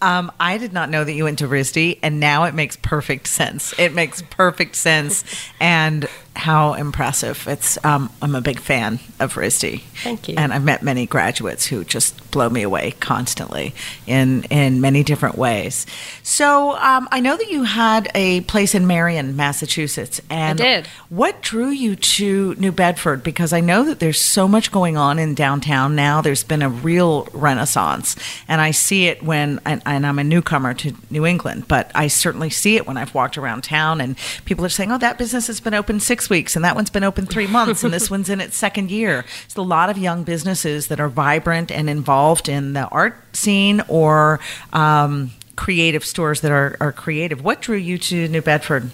Um, 0.00 0.30
I 0.38 0.58
did 0.58 0.72
not 0.72 0.90
know 0.90 1.04
that 1.04 1.12
you 1.12 1.24
went 1.24 1.38
to 1.40 1.48
RISD, 1.48 1.98
and 2.02 2.20
now 2.20 2.44
it 2.44 2.54
makes 2.54 2.76
perfect 2.76 3.26
sense. 3.26 3.74
It 3.78 3.92
makes 3.92 4.22
perfect 4.22 4.76
sense, 4.76 5.24
and 5.58 6.06
how 6.36 6.74
impressive! 6.74 7.46
It's 7.46 7.82
um, 7.84 8.10
I'm 8.20 8.34
a 8.34 8.40
big 8.40 8.60
fan 8.60 8.98
of 9.20 9.34
RISD. 9.34 9.80
Thank 10.02 10.28
you. 10.28 10.34
And 10.36 10.52
I've 10.52 10.64
met 10.64 10.82
many 10.82 11.06
graduates 11.06 11.66
who 11.66 11.84
just 11.84 12.30
blow 12.30 12.50
me 12.50 12.62
away 12.62 12.94
constantly 13.00 13.74
in 14.06 14.44
in 14.44 14.80
many 14.80 15.02
different 15.04 15.38
ways. 15.38 15.86
So 16.22 16.76
um, 16.76 17.08
I 17.12 17.20
know 17.20 17.36
that 17.36 17.50
you 17.50 17.62
had 17.62 18.10
a 18.14 18.40
place 18.42 18.74
in 18.74 18.86
Marion, 18.86 19.36
Massachusetts, 19.36 20.20
and 20.28 20.58
did. 20.58 20.86
What 21.08 21.40
drew 21.40 21.68
you 21.68 21.94
to 21.96 22.54
New 22.56 22.72
Bedford? 22.72 23.22
Because 23.22 23.52
I 23.52 23.60
know 23.60 23.84
that 23.84 24.00
there's 24.00 24.20
so 24.20 24.48
much 24.48 24.72
going 24.72 24.96
on 24.96 25.18
in 25.18 25.34
downtown 25.34 25.94
now. 25.94 26.20
There's 26.20 26.44
been 26.44 26.62
a 26.62 26.68
real 26.68 27.28
renaissance, 27.32 28.16
and 28.48 28.60
I 28.60 28.72
see 28.72 29.06
it 29.06 29.22
when 29.22 29.60
and, 29.64 29.80
and 29.86 30.06
I'm 30.06 30.18
a 30.18 30.24
newcomer 30.24 30.74
to 30.74 30.94
New 31.10 31.24
England, 31.24 31.68
but 31.68 31.90
I 31.94 32.08
certainly 32.08 32.50
see 32.50 32.76
it 32.76 32.86
when 32.86 32.96
I've 32.96 33.14
walked 33.14 33.38
around 33.38 33.62
town 33.62 34.00
and 34.00 34.16
people 34.44 34.64
are 34.64 34.70
saying, 34.70 34.90
"Oh, 34.90 34.98
that 34.98 35.18
business 35.18 35.46
has 35.46 35.60
been 35.60 35.74
open 35.74 36.00
six 36.00 36.23
weeks, 36.30 36.56
and 36.56 36.64
that 36.64 36.74
one's 36.74 36.90
been 36.90 37.04
open 37.04 37.26
three 37.26 37.46
months, 37.46 37.84
and 37.84 37.92
this 37.92 38.10
one's 38.10 38.28
in 38.28 38.40
its 38.40 38.56
second 38.56 38.90
year." 38.90 39.24
It's 39.44 39.56
a 39.56 39.62
lot 39.62 39.90
of 39.90 39.98
young 39.98 40.24
businesses 40.24 40.88
that 40.88 41.00
are 41.00 41.08
vibrant 41.08 41.70
and 41.70 41.88
involved 41.88 42.48
in 42.48 42.72
the 42.72 42.86
art 42.88 43.16
scene 43.36 43.82
or 43.88 44.40
um, 44.72 45.32
creative 45.56 46.04
stores 46.04 46.40
that 46.40 46.50
are, 46.50 46.76
are 46.80 46.92
creative. 46.92 47.42
What 47.42 47.60
drew 47.60 47.76
you 47.76 47.98
to 47.98 48.28
New 48.28 48.42
Bedford? 48.42 48.90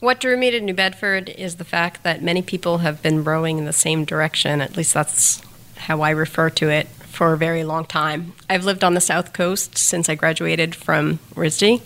What 0.00 0.20
drew 0.20 0.36
me 0.36 0.50
to 0.50 0.60
New 0.60 0.74
Bedford 0.74 1.30
is 1.30 1.56
the 1.56 1.64
fact 1.64 2.02
that 2.02 2.22
many 2.22 2.42
people 2.42 2.78
have 2.78 3.02
been 3.02 3.24
rowing 3.24 3.58
in 3.58 3.64
the 3.64 3.72
same 3.72 4.04
direction. 4.04 4.60
At 4.60 4.76
least 4.76 4.92
that's 4.92 5.40
how 5.76 6.02
I 6.02 6.10
refer 6.10 6.50
to 6.50 6.68
it 6.68 6.88
for 6.88 7.32
a 7.32 7.38
very 7.38 7.64
long 7.64 7.86
time. 7.86 8.34
I've 8.50 8.64
lived 8.64 8.84
on 8.84 8.94
the 8.94 9.00
South 9.00 9.32
Coast 9.32 9.78
since 9.78 10.08
I 10.08 10.14
graduated 10.14 10.74
from 10.74 11.20
RISD. 11.34 11.80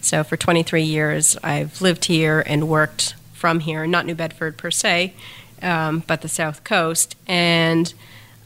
So 0.00 0.24
for 0.24 0.36
23 0.36 0.82
years, 0.82 1.36
I've 1.42 1.80
lived 1.80 2.06
here 2.06 2.42
and 2.46 2.68
worked 2.68 3.14
from 3.42 3.58
here, 3.58 3.88
not 3.88 4.06
New 4.06 4.14
Bedford 4.14 4.56
per 4.56 4.70
se, 4.70 5.12
um, 5.62 6.04
but 6.06 6.20
the 6.20 6.28
South 6.28 6.62
Coast. 6.62 7.16
And 7.26 7.92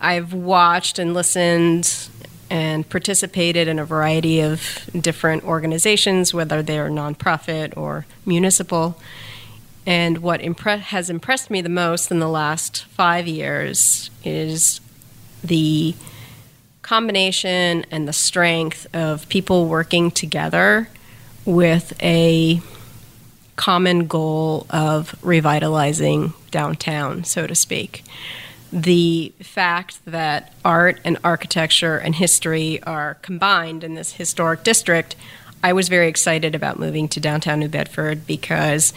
I've 0.00 0.32
watched 0.32 0.98
and 0.98 1.12
listened 1.12 2.08
and 2.48 2.88
participated 2.88 3.68
in 3.68 3.78
a 3.78 3.84
variety 3.84 4.40
of 4.40 4.88
different 4.98 5.44
organizations, 5.44 6.32
whether 6.32 6.62
they're 6.62 6.88
nonprofit 6.88 7.76
or 7.76 8.06
municipal. 8.24 8.98
And 9.84 10.18
what 10.22 10.40
impre- 10.40 10.80
has 10.80 11.10
impressed 11.10 11.50
me 11.50 11.60
the 11.60 11.68
most 11.68 12.10
in 12.10 12.18
the 12.18 12.28
last 12.28 12.86
five 12.86 13.26
years 13.28 14.10
is 14.24 14.80
the 15.44 15.94
combination 16.80 17.84
and 17.90 18.08
the 18.08 18.14
strength 18.14 18.86
of 18.94 19.28
people 19.28 19.66
working 19.66 20.10
together 20.10 20.88
with 21.44 21.92
a 22.02 22.62
common 23.56 24.06
goal 24.06 24.66
of 24.70 25.14
revitalizing 25.22 26.32
downtown, 26.50 27.24
so 27.24 27.46
to 27.46 27.54
speak. 27.54 28.04
The 28.72 29.32
fact 29.40 30.04
that 30.04 30.52
art 30.64 31.00
and 31.04 31.18
architecture 31.24 31.96
and 31.96 32.14
history 32.14 32.82
are 32.82 33.14
combined 33.22 33.82
in 33.82 33.94
this 33.94 34.12
historic 34.12 34.62
district, 34.62 35.16
I 35.62 35.72
was 35.72 35.88
very 35.88 36.08
excited 36.08 36.54
about 36.54 36.78
moving 36.78 37.08
to 37.08 37.20
downtown 37.20 37.60
New 37.60 37.68
Bedford 37.68 38.26
because 38.26 38.92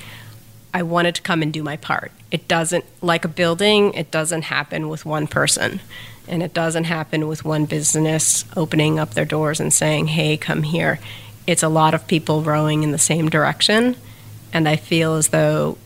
I 0.74 0.84
wanted 0.84 1.16
to 1.16 1.22
come 1.22 1.42
and 1.42 1.54
do 1.54 1.64
my 1.64 1.78
part. 1.78 2.12
It 2.32 2.48
doesn't, 2.48 2.86
like 3.02 3.26
a 3.26 3.30
building, 3.30 3.94
it 3.94 4.12
doesn't 4.12 4.44
happen 4.44 4.90
with 4.90 5.06
one 5.06 5.28
person. 5.28 5.80
And 6.28 6.44
it 6.44 6.54
doesn't 6.54 6.84
happen 6.84 7.28
with 7.28 7.44
one 7.44 7.66
business 7.66 8.46
opening 8.56 9.00
up 9.00 9.16
their 9.16 9.26
doors 9.26 9.60
and 9.60 9.74
saying, 9.74 10.08
hey, 10.08 10.38
come 10.38 10.62
here. 10.62 11.00
It's 11.48 11.64
a 11.64 11.70
lot 11.70 11.96
of 11.96 12.06
people 12.06 12.44
rowing 12.44 12.84
in 12.84 12.92
the 12.92 13.00
same 13.00 13.30
direction. 13.30 13.96
And 14.54 14.68
I 14.68 14.76
feel 14.76 15.16
as 15.16 15.30
though 15.30 15.78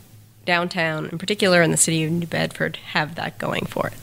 downtown, 0.45 1.07
in 1.07 1.17
particular 1.17 1.61
in 1.61 1.71
the 1.71 1.77
city 1.77 2.03
of 2.03 2.11
New 2.11 2.27
Bedford, 2.27 2.77
have 2.77 3.15
that 3.15 3.37
going 3.37 3.65
for 3.65 3.87
it. 3.87 3.93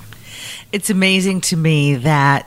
It's 0.73 0.91
amazing 0.91 1.43
to 1.43 1.57
me 1.57 1.97
that 1.97 2.47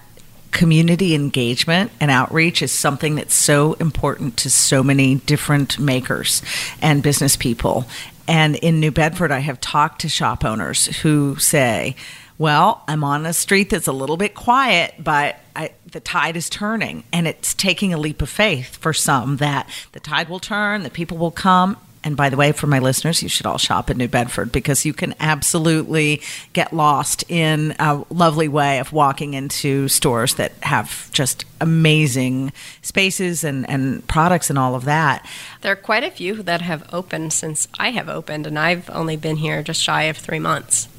community 0.51 1.15
engagement 1.15 1.91
and 1.99 2.11
outreach 2.11 2.61
is 2.61 2.71
something 2.71 3.15
that's 3.15 3.33
so 3.33 3.73
important 3.73 4.37
to 4.37 4.49
so 4.49 4.83
many 4.83 5.15
different 5.15 5.79
makers 5.79 6.41
and 6.81 7.01
business 7.01 7.35
people. 7.35 7.85
And 8.27 8.55
in 8.57 8.79
New 8.79 8.91
Bedford, 8.91 9.31
I 9.31 9.39
have 9.39 9.59
talked 9.59 10.01
to 10.01 10.09
shop 10.09 10.45
owners 10.45 10.85
who 10.97 11.35
say, 11.37 11.95
well, 12.37 12.83
I'm 12.87 13.03
on 13.03 13.25
a 13.25 13.33
street 13.33 13.69
that's 13.69 13.87
a 13.87 13.91
little 13.91 14.17
bit 14.17 14.33
quiet, 14.35 14.95
but 14.99 15.39
I, 15.55 15.71
the 15.91 15.99
tide 15.99 16.35
is 16.35 16.49
turning, 16.49 17.03
and 17.13 17.27
it's 17.27 17.53
taking 17.53 17.93
a 17.93 17.97
leap 17.97 18.21
of 18.21 18.29
faith 18.29 18.77
for 18.77 18.93
some 18.93 19.37
that 19.37 19.69
the 19.91 19.99
tide 19.99 20.29
will 20.29 20.39
turn, 20.39 20.83
the 20.83 20.89
people 20.89 21.17
will 21.17 21.31
come. 21.31 21.77
And 22.03 22.17
by 22.17 22.29
the 22.29 22.37
way, 22.37 22.51
for 22.51 22.67
my 22.67 22.79
listeners, 22.79 23.23
you 23.23 23.29
should 23.29 23.45
all 23.45 23.57
shop 23.57 23.89
in 23.89 23.97
New 23.97 24.09
Bedford 24.09 24.51
because 24.51 24.85
you 24.85 24.93
can 24.93 25.15
absolutely 25.19 26.21
get 26.51 26.73
lost 26.73 27.23
in 27.29 27.75
a 27.79 28.03
lovely 28.09 28.47
way 28.47 28.79
of 28.79 28.91
walking 28.91 29.33
into 29.33 29.87
stores 29.87 30.35
that 30.35 30.51
have 30.63 31.09
just 31.13 31.45
amazing 31.61 32.51
spaces 32.81 33.43
and, 33.45 33.69
and 33.69 34.05
products 34.07 34.49
and 34.49 34.59
all 34.59 34.75
of 34.75 34.83
that. 34.85 35.25
There 35.61 35.71
are 35.71 35.77
quite 35.77 36.03
a 36.03 36.11
few 36.11 36.43
that 36.43 36.61
have 36.61 36.87
opened 36.93 37.31
since 37.31 37.69
I 37.79 37.91
have 37.91 38.09
opened, 38.09 38.45
and 38.47 38.59
I've 38.59 38.89
only 38.89 39.15
been 39.15 39.37
here 39.37 39.63
just 39.63 39.81
shy 39.81 40.03
of 40.03 40.17
three 40.17 40.39
months. 40.39 40.89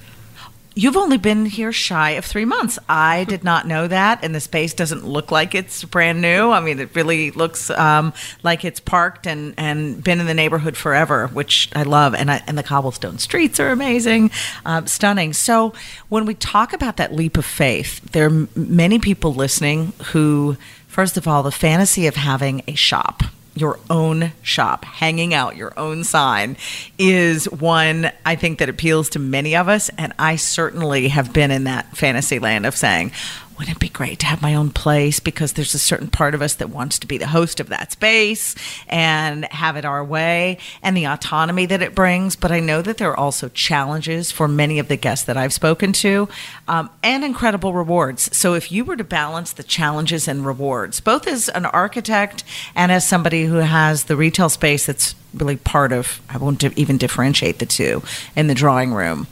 You've 0.75 0.97
only 0.97 1.17
been 1.17 1.47
here 1.47 1.73
shy 1.73 2.11
of 2.11 2.25
three 2.25 2.45
months. 2.45 2.79
I 2.89 3.25
did 3.25 3.45
not 3.45 3.67
know 3.67 3.87
that, 3.87 4.21
and 4.23 4.35
the 4.35 4.41
space 4.41 4.75
doesn't 4.75 5.07
look 5.07 5.31
like 5.31 5.55
it's 5.55 5.85
brand 5.85 6.21
new. 6.21 6.51
I 6.51 6.61
mean, 6.61 6.81
it 6.81 6.95
really 6.95 7.31
looks 7.31 7.71
um, 7.71 8.13
like 8.43 8.65
it's 8.65 8.81
parked 8.81 9.27
and, 9.27 9.55
and 9.57 10.03
been 10.03 10.21
in 10.21 10.27
the 10.27 10.35
neighborhood 10.35 10.77
forever, 10.77 11.29
which 11.29 11.71
I 11.75 11.83
love. 11.85 12.15
And 12.15 12.31
I, 12.31 12.43
and 12.47 12.59
the 12.59 12.63
cobblestone 12.63 13.19
streets 13.19 13.61
are 13.61 13.71
amazing, 13.71 14.31
um, 14.65 14.87
stunning. 14.87 15.33
So 15.33 15.75
when 16.09 16.27
we 16.27 16.35
talk 16.35 16.73
about 16.73 16.97
that 16.97 17.13
leap 17.13 17.37
of 17.37 17.45
faith, 17.45 18.01
there 18.13 18.27
are 18.27 18.49
many 18.57 18.99
people 18.99 19.33
listening 19.33 19.93
who, 20.07 20.57
first 20.89 21.17
of 21.17 21.29
all, 21.29 21.43
the 21.43 21.53
fantasy 21.53 22.07
of 22.07 22.17
having 22.17 22.63
a 22.67 22.75
shop 22.75 23.23
your 23.55 23.79
own 23.89 24.33
shop, 24.43 24.85
hanging 24.85 25.33
out 25.33 25.57
your 25.57 25.73
own 25.79 26.05
sign, 26.05 26.57
is 26.99 27.49
one 27.51 28.11
I 28.27 28.37
think 28.37 28.59
that 28.59 28.69
appeals 28.69 29.11
to 29.11 29.19
many 29.19 29.55
of 29.57 29.69
us. 29.69 29.91
And 29.97 30.13
I 30.19 30.37
certainly 30.37 31.09
have 31.09 31.33
been 31.33 31.51
in 31.51 31.65
that 31.65 31.97
fantasy 31.97 32.39
land 32.39 32.67
of 32.67 32.77
saying, 32.77 33.13
wouldn't 33.57 33.77
it 33.77 33.81
be 33.81 33.89
great 33.89 34.19
to 34.21 34.27
have 34.27 34.43
my 34.43 34.55
own 34.55 34.71
place? 34.71 35.21
Because 35.21 35.53
there's 35.53 35.75
a 35.75 35.79
certain 35.79 36.09
part 36.09 36.35
of 36.35 36.43
us 36.43 36.55
that 36.55 36.71
wants 36.71 36.99
to 36.99 37.07
be 37.07 37.19
the 37.19 37.29
host 37.29 37.61
of 37.61 37.69
that 37.69 37.93
space 37.93 38.55
and 38.89 39.45
have 39.47 39.77
it 39.77 39.85
our 39.85 40.05
way 40.05 40.59
and 40.83 40.97
the 40.97 41.07
autonomy 41.07 41.67
that 41.67 41.83
it 41.83 41.95
brings. 41.95 42.37
But 42.37 42.53
i 42.53 42.61
know 42.61 42.83
that 42.83 42.99
there 42.99 43.11
are 43.11 43.17
also 43.17 43.49
challenges 43.49 44.33
for 44.33 44.49
many 44.49 44.79
of 44.79 44.89
the 44.89 44.97
guests 44.97 45.27
that 45.27 45.37
i've 45.37 45.53
spoken 45.53 45.93
to 45.93 46.29
um, 46.69 46.91
and 47.03 47.25
incredible 47.25 47.73
rewards. 47.73 48.35
So 48.37 48.55
if 48.55 48.73
you 48.73 48.85
were 48.85 48.97
to 48.97 49.05
balance 49.05 49.53
the 49.53 49.63
challenges 49.63 50.29
and 50.29 50.45
rewards 50.45 51.01
both 51.01 51.27
as 51.27 51.49
an 51.51 51.67
architect 51.67 52.45
and 52.75 52.91
as 52.91 53.07
somebody 53.07 53.45
who 53.45 53.57
has 53.57 54.05
the 54.05 54.17
retail 54.17 54.49
space 54.49 54.87
that's 54.87 55.15
really 55.33 55.57
part 55.57 55.93
of 55.93 56.21
i 56.29 56.37
won't 56.37 56.63
even 56.79 56.97
differentiate 56.97 57.59
the 57.59 57.67
two 57.67 58.03
in 58.37 58.47
the 58.47 58.55
drawing 58.55 58.93
room 58.93 59.27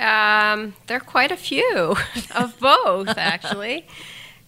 um, 0.00 0.74
there 0.86 0.96
are 0.96 1.00
quite 1.00 1.30
a 1.30 1.36
few 1.36 1.96
of 2.34 2.58
both, 2.58 3.16
actually. 3.16 3.86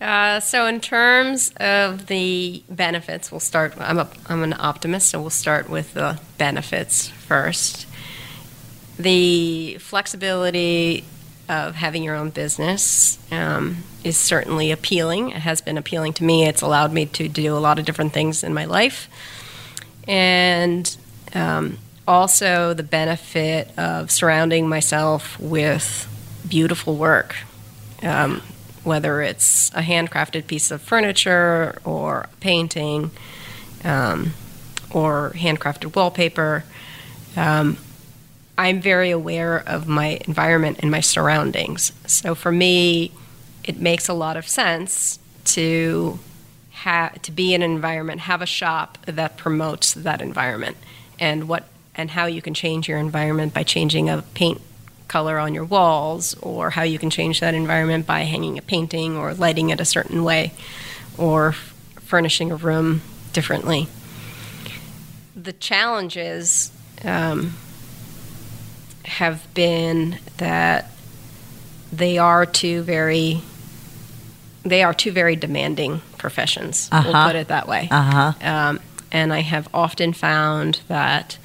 Uh, 0.00 0.40
so, 0.40 0.66
in 0.66 0.80
terms 0.80 1.52
of 1.60 2.06
the 2.06 2.64
benefits, 2.68 3.30
we'll 3.30 3.38
start. 3.38 3.74
I'm, 3.78 3.98
a, 3.98 4.08
I'm 4.28 4.42
an 4.42 4.54
optimist, 4.58 5.10
so 5.10 5.20
we'll 5.20 5.30
start 5.30 5.70
with 5.70 5.94
the 5.94 6.18
benefits 6.38 7.08
first. 7.08 7.86
The 8.98 9.76
flexibility 9.78 11.04
of 11.48 11.74
having 11.74 12.02
your 12.02 12.16
own 12.16 12.30
business 12.30 13.18
um, 13.30 13.84
is 14.02 14.16
certainly 14.16 14.70
appealing. 14.70 15.30
It 15.30 15.42
has 15.42 15.60
been 15.60 15.78
appealing 15.78 16.14
to 16.14 16.24
me. 16.24 16.46
It's 16.46 16.62
allowed 16.62 16.92
me 16.92 17.06
to 17.06 17.28
do 17.28 17.56
a 17.56 17.60
lot 17.60 17.78
of 17.78 17.84
different 17.84 18.12
things 18.12 18.42
in 18.42 18.54
my 18.54 18.64
life. 18.64 19.08
And 20.08 20.96
um, 21.34 21.78
also 22.06 22.74
the 22.74 22.82
benefit 22.82 23.76
of 23.78 24.10
surrounding 24.10 24.68
myself 24.68 25.38
with 25.38 26.08
beautiful 26.48 26.96
work, 26.96 27.36
um, 28.02 28.42
whether 28.84 29.22
it's 29.22 29.70
a 29.70 29.82
handcrafted 29.82 30.46
piece 30.46 30.70
of 30.70 30.82
furniture 30.82 31.78
or 31.84 32.28
painting 32.40 33.10
um, 33.84 34.32
or 34.90 35.32
handcrafted 35.36 35.94
wallpaper. 35.94 36.64
Um, 37.36 37.78
I'm 38.58 38.80
very 38.80 39.10
aware 39.10 39.58
of 39.66 39.88
my 39.88 40.20
environment 40.26 40.78
and 40.80 40.90
my 40.90 41.00
surroundings. 41.00 41.92
So 42.06 42.34
for 42.34 42.52
me, 42.52 43.12
it 43.64 43.80
makes 43.80 44.08
a 44.08 44.14
lot 44.14 44.36
of 44.36 44.46
sense 44.46 45.18
to 45.44 46.18
have 46.70 47.22
to 47.22 47.32
be 47.32 47.54
in 47.54 47.62
an 47.62 47.70
environment, 47.70 48.22
have 48.22 48.42
a 48.42 48.46
shop 48.46 48.98
that 49.06 49.36
promotes 49.36 49.94
that 49.94 50.20
environment. 50.20 50.76
And 51.18 51.48
what 51.48 51.64
and 51.94 52.10
how 52.10 52.26
you 52.26 52.42
can 52.42 52.54
change 52.54 52.88
your 52.88 52.98
environment 52.98 53.52
by 53.52 53.62
changing 53.62 54.08
a 54.08 54.22
paint 54.34 54.60
color 55.08 55.38
on 55.38 55.52
your 55.52 55.64
walls, 55.64 56.34
or 56.40 56.70
how 56.70 56.82
you 56.82 56.98
can 56.98 57.10
change 57.10 57.40
that 57.40 57.54
environment 57.54 58.06
by 58.06 58.20
hanging 58.20 58.56
a 58.56 58.62
painting 58.62 59.16
or 59.16 59.34
lighting 59.34 59.68
it 59.68 59.78
a 59.78 59.84
certain 59.84 60.24
way, 60.24 60.52
or 61.18 61.48
f- 61.48 61.74
furnishing 62.00 62.50
a 62.50 62.56
room 62.56 63.02
differently. 63.34 63.88
The 65.36 65.52
challenges 65.52 66.72
um, 67.04 67.54
have 69.04 69.52
been 69.52 70.18
that 70.38 70.90
they 71.92 72.16
are 72.16 72.46
two 72.46 72.82
very 72.82 73.42
they 74.64 74.82
are 74.82 74.94
two 74.94 75.10
very 75.10 75.34
demanding 75.36 76.00
professions. 76.18 76.88
Uh-huh. 76.92 77.10
We'll 77.12 77.26
put 77.26 77.36
it 77.36 77.48
that 77.48 77.66
way. 77.66 77.88
Uh-huh. 77.90 78.32
Um, 78.40 78.80
and 79.10 79.32
I 79.32 79.40
have 79.40 79.68
often 79.74 80.12
found 80.12 80.80
that 80.88 81.36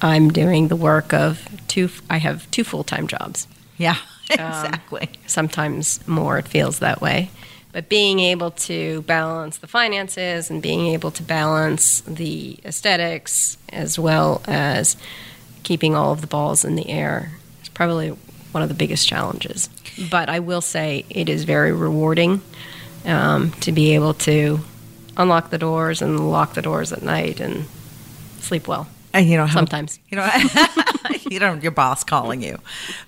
I'm 0.00 0.30
doing 0.30 0.68
the 0.68 0.76
work 0.76 1.12
of 1.12 1.48
two. 1.68 1.90
I 2.08 2.18
have 2.18 2.50
two 2.50 2.64
full 2.64 2.84
time 2.84 3.06
jobs. 3.06 3.46
Yeah, 3.76 3.96
Um, 3.96 3.96
exactly. 4.30 5.08
Sometimes 5.26 6.06
more. 6.06 6.38
It 6.38 6.48
feels 6.48 6.78
that 6.80 7.00
way. 7.00 7.30
But 7.72 7.88
being 7.88 8.18
able 8.18 8.50
to 8.52 9.02
balance 9.02 9.58
the 9.58 9.66
finances 9.66 10.50
and 10.50 10.62
being 10.62 10.86
able 10.88 11.10
to 11.12 11.22
balance 11.22 12.00
the 12.00 12.58
aesthetics 12.64 13.58
as 13.68 13.98
well 13.98 14.42
as 14.46 14.96
keeping 15.62 15.94
all 15.94 16.12
of 16.12 16.20
the 16.22 16.26
balls 16.26 16.64
in 16.64 16.76
the 16.76 16.88
air 16.88 17.32
is 17.62 17.68
probably 17.68 18.08
one 18.52 18.62
of 18.62 18.68
the 18.68 18.74
biggest 18.74 19.06
challenges. 19.06 19.68
But 20.10 20.28
I 20.30 20.40
will 20.40 20.62
say 20.62 21.04
it 21.10 21.28
is 21.28 21.44
very 21.44 21.72
rewarding 21.72 22.40
um, 23.04 23.50
to 23.60 23.70
be 23.70 23.94
able 23.94 24.14
to 24.14 24.60
unlock 25.16 25.50
the 25.50 25.58
doors 25.58 26.00
and 26.00 26.30
lock 26.30 26.54
the 26.54 26.62
doors 26.62 26.90
at 26.92 27.02
night 27.02 27.38
and 27.38 27.66
sleep 28.40 28.66
well. 28.66 28.88
And 29.12 29.26
you 29.28 29.36
know, 29.36 29.46
Sometimes. 29.46 29.98
you 30.08 30.16
know, 30.16 30.30
you 31.30 31.38
don't 31.38 31.62
your 31.62 31.72
boss 31.72 32.04
calling 32.04 32.42
you, 32.42 32.58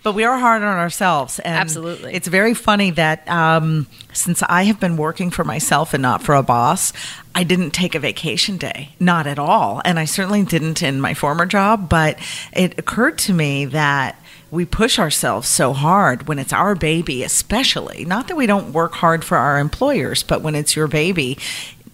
but 0.03 0.15
we 0.15 0.25
are 0.25 0.39
hard 0.39 0.63
on 0.63 0.79
ourselves. 0.79 1.39
And 1.41 1.55
Absolutely. 1.55 2.15
it's 2.15 2.29
very 2.29 2.55
funny 2.55 2.91
that 2.93 3.29
um, 3.29 3.87
since 4.13 4.43
I 4.49 4.65
have 4.65 4.81
been 4.81 4.97
working 4.97 5.31
for 5.31 5.45
myself 5.45 5.93
and 5.95 6.03
not 6.03 6.23
for 6.23 6.35
a 6.35 6.43
boss, 6.43 6.93
I 7.35 7.45
didn't 7.45 7.73
take 7.73 7.95
a 7.95 7.99
vacation 7.99 8.57
day, 8.57 8.91
not 8.99 9.27
at 9.27 9.39
all, 9.39 9.83
and 9.85 9.99
I 9.99 10.05
certainly 10.05 10.43
didn't 10.43 10.83
in 10.83 11.01
my 11.01 11.15
former 11.15 11.47
job. 11.47 11.89
But 11.89 12.19
it 12.53 12.79
occurred 12.79 13.19
to 13.19 13.33
me 13.33 13.67
that 13.67 14.17
we 14.51 14.65
push 14.65 14.99
ourselves 14.99 15.49
so 15.49 15.73
hard 15.73 16.27
when 16.27 16.39
it's 16.39 16.53
our 16.53 16.75
baby, 16.75 17.23
especially. 17.23 18.05
Not 18.05 18.29
that 18.29 18.37
we 18.37 18.47
don't 18.47 18.73
work 18.73 18.95
hard 18.95 19.25
for 19.25 19.37
our 19.37 19.59
employers, 19.59 20.23
but 20.23 20.43
when 20.43 20.55
it's 20.55 20.75
your 20.75 20.89
baby, 20.89 21.39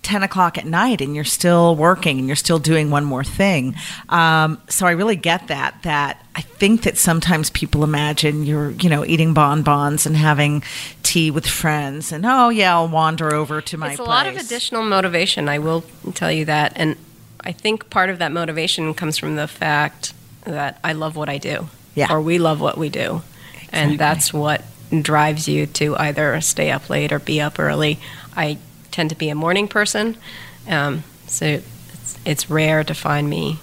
10 0.07 0.23
o'clock 0.23 0.57
at 0.57 0.65
night 0.65 1.01
and 1.01 1.15
you're 1.17 1.25
still 1.25 1.75
working 1.75 2.19
and 2.21 2.29
you're 2.29 2.37
still 2.37 2.61
doing 2.61 2.91
one 2.91 3.05
more 3.05 3.25
thing. 3.25 3.75
Um, 4.09 4.59
so 4.69 4.87
I 4.87 4.93
really 4.93 5.17
get 5.17 5.49
that, 5.49 5.83
that 5.83 6.25
I 6.37 6.43
think 6.43 6.83
that 6.83 6.97
sometimes 6.97 7.51
people 7.51 7.83
imagine 7.83 8.45
you're, 8.45 8.71
you 8.71 8.89
know, 8.89 9.05
eating 9.05 9.35
bonbons 9.35 10.07
and 10.07 10.17
having 10.17 10.63
tea 11.03 11.33
with 11.33 11.45
friends 11.47 12.13
and, 12.13 12.25
oh, 12.25 12.51
yeah, 12.51 12.73
I'll 12.75 12.87
wander 12.89 13.35
over 13.35 13.61
to 13.61 13.77
my 13.77 13.89
it's 13.91 13.95
a 13.95 14.05
place. 14.05 14.09
lot 14.09 14.27
of 14.29 14.37
additional 14.37 14.85
motivation. 14.85 15.49
I 15.49 15.59
will 15.59 15.83
tell 16.15 16.31
you 16.31 16.45
that, 16.45 16.73
and 16.77 16.97
I 17.41 17.51
think 17.51 17.91
part 17.91 18.09
of 18.09 18.19
that 18.21 18.31
motivation 18.31 18.95
comes 18.95 19.19
from 19.19 19.35
the 19.35 19.49
fact 19.49 20.15
that 20.45 20.79
I 20.85 20.93
love 20.93 21.17
what 21.17 21.29
I 21.29 21.39
do, 21.39 21.69
Yeah. 21.97 22.13
or 22.13 22.21
we 22.21 22.39
love 22.39 22.61
what 22.61 22.79
we 22.79 22.89
do, 22.91 23.23
Exactly. 23.55 23.69
and 23.73 23.99
that's 23.99 24.33
what 24.33 24.63
drives 25.03 25.49
you 25.49 25.67
to 25.67 25.97
either 25.97 26.41
stay 26.41 26.71
up 26.71 26.89
late 26.89 27.11
or 27.13 27.19
be 27.19 27.41
up 27.41 27.59
early. 27.59 27.99
I 28.37 28.59
tend 28.97 29.11
to 29.11 29.17
be 29.17 29.29
a 29.29 29.35
morning 29.35 29.69
person, 29.69 30.17
um, 30.67 31.05
so 31.27 31.45
it's, 31.45 32.19
it's 32.25 32.49
rare 32.49 32.83
to 32.83 32.95
find 32.95 33.29
me 33.29 33.59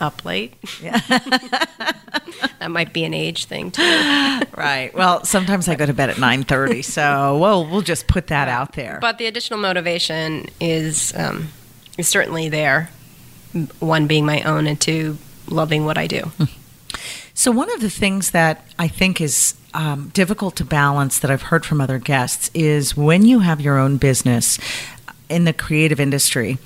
up 0.00 0.24
late. 0.24 0.60
that 0.80 2.68
might 2.68 2.92
be 2.92 3.04
an 3.04 3.14
age 3.14 3.44
thing 3.44 3.70
too. 3.70 3.80
right. 4.56 4.90
Well, 4.92 5.24
sometimes 5.24 5.68
I 5.68 5.76
go 5.76 5.86
to 5.86 5.94
bed 5.94 6.10
at 6.10 6.16
9.30, 6.16 6.84
so 6.98 7.38
well, 7.38 7.64
we'll 7.64 7.82
just 7.82 8.08
put 8.08 8.26
that 8.26 8.48
out 8.48 8.72
there. 8.72 8.98
But 9.00 9.18
the 9.18 9.26
additional 9.26 9.60
motivation 9.60 10.46
is 10.60 11.14
um, 11.16 11.50
is 11.96 12.08
certainly 12.08 12.48
there. 12.48 12.90
One 13.78 14.08
being 14.08 14.26
my 14.26 14.42
own, 14.42 14.66
and 14.66 14.80
two 14.80 15.18
loving 15.46 15.84
what 15.84 15.96
I 15.96 16.08
do. 16.08 16.32
So, 17.34 17.50
one 17.50 17.70
of 17.72 17.80
the 17.80 17.90
things 17.90 18.30
that 18.30 18.66
I 18.78 18.88
think 18.88 19.20
is 19.20 19.54
um, 19.74 20.10
difficult 20.14 20.56
to 20.56 20.64
balance 20.64 21.18
that 21.18 21.30
I've 21.30 21.42
heard 21.42 21.64
from 21.64 21.80
other 21.80 21.98
guests 21.98 22.50
is 22.54 22.96
when 22.96 23.24
you 23.24 23.40
have 23.40 23.60
your 23.60 23.78
own 23.78 23.96
business 23.96 24.58
in 25.28 25.44
the 25.44 25.52
creative 25.52 25.98
industry, 26.00 26.58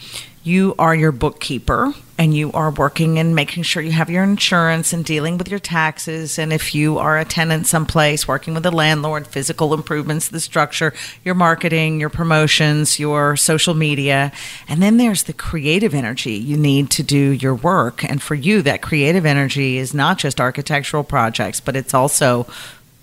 you 0.43 0.75
are 0.79 0.95
your 0.95 1.11
bookkeeper 1.11 1.93
and 2.19 2.35
you 2.35 2.53
are 2.53 2.71
working 2.71 3.19
and 3.19 3.35
making 3.35 3.65
sure 3.65 3.83
you 3.83 3.91
have 3.91 4.09
your 4.09 4.23
insurance 4.23 4.93
and 4.93 5.05
dealing 5.05 5.39
with 5.39 5.49
your 5.49 5.59
taxes. 5.59 6.39
And 6.39 6.53
if 6.53 6.75
you 6.75 6.99
are 6.99 7.19
a 7.19 7.25
tenant 7.25 7.67
someplace, 7.67 8.29
working 8.29 8.55
with 8.55 8.65
a 8.65 8.71
landlord, 8.71 9.27
physical 9.27 9.75
improvements 9.75 10.27
to 10.27 10.33
the 10.33 10.41
structure, 10.41 10.95
your 11.25 11.35
marketing, 11.35 11.99
your 11.99 12.09
promotions, 12.09 12.99
your 12.99 13.37
social 13.37 13.75
media. 13.75 14.31
And 14.69 14.81
then 14.81 14.97
there's 14.99 15.25
the 15.25 15.33
creative 15.33 15.95
energy 15.95 16.35
you 16.35 16.57
need 16.57 16.91
to 16.91 17.03
do 17.03 17.33
your 17.33 17.55
work. 17.55 18.05
And 18.05 18.23
for 18.23 18.37
you, 18.37 18.63
that 18.63 18.83
creative 18.83 19.27
energy 19.27 19.79
is 19.79 19.93
not 19.93 20.19
just 20.19 20.41
architectural 20.41 21.03
projects, 21.05 21.61
but 21.61 21.75
it's 21.75 21.93
also 21.93 22.47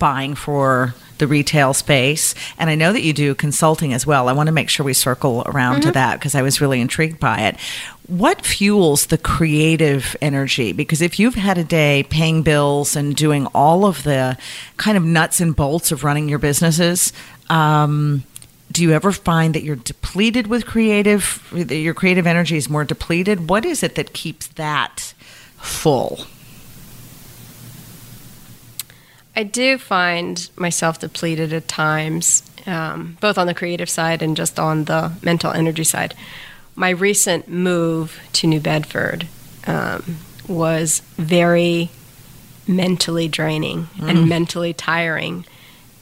buying 0.04 0.34
for 0.34 0.94
the 1.16 1.26
retail 1.26 1.72
space, 1.72 2.34
and 2.58 2.68
I 2.68 2.74
know 2.74 2.92
that 2.92 3.00
you 3.00 3.14
do 3.14 3.34
consulting 3.34 3.94
as 3.94 4.06
well. 4.06 4.28
I 4.28 4.34
want 4.34 4.48
to 4.48 4.52
make 4.52 4.68
sure 4.68 4.84
we 4.84 4.92
circle 4.92 5.42
around 5.46 5.80
to 5.80 5.92
that 5.92 6.18
because 6.18 6.34
I 6.34 6.42
was 6.42 6.60
really 6.60 6.78
intrigued 6.78 7.18
by 7.18 7.40
it. 7.40 7.56
What 8.06 8.44
fuels 8.44 9.06
the 9.06 9.16
creative 9.16 10.14
energy? 10.20 10.74
Because 10.74 11.00
if 11.00 11.18
you've 11.18 11.36
had 11.36 11.56
a 11.56 11.64
day 11.64 12.02
paying 12.10 12.42
bills 12.42 12.96
and 12.96 13.16
doing 13.16 13.46
all 13.54 13.86
of 13.86 14.02
the 14.02 14.36
kind 14.76 14.98
of 14.98 15.04
nuts 15.04 15.40
and 15.40 15.56
bolts 15.56 15.90
of 15.90 16.04
running 16.04 16.28
your 16.28 16.38
businesses, 16.38 17.14
um, 17.48 18.24
do 18.70 18.82
you 18.82 18.92
ever 18.92 19.10
find 19.10 19.54
that 19.54 19.62
you're 19.62 19.76
depleted 19.76 20.48
with 20.48 20.66
creative 20.66 21.48
that 21.50 21.76
your 21.76 21.94
creative 21.94 22.26
energy 22.26 22.58
is 22.58 22.68
more 22.68 22.84
depleted 22.84 23.48
what 23.48 23.64
is 23.64 23.82
it 23.82 23.94
that 23.94 24.12
keeps 24.12 24.48
that 24.48 25.14
full 25.56 26.26
I 29.36 29.42
do 29.42 29.78
find 29.78 30.48
myself 30.56 31.00
depleted 31.00 31.52
at 31.52 31.66
times, 31.66 32.42
um, 32.66 33.16
both 33.20 33.36
on 33.36 33.46
the 33.46 33.54
creative 33.54 33.90
side 33.90 34.22
and 34.22 34.36
just 34.36 34.58
on 34.58 34.84
the 34.84 35.12
mental 35.22 35.52
energy 35.52 35.84
side. 35.84 36.14
My 36.76 36.90
recent 36.90 37.48
move 37.48 38.20
to 38.34 38.46
New 38.46 38.60
Bedford 38.60 39.26
um, 39.66 40.18
was 40.48 41.00
very 41.16 41.90
mentally 42.66 43.28
draining 43.28 43.88
and 44.00 44.28
mentally 44.28 44.72
tiring, 44.72 45.44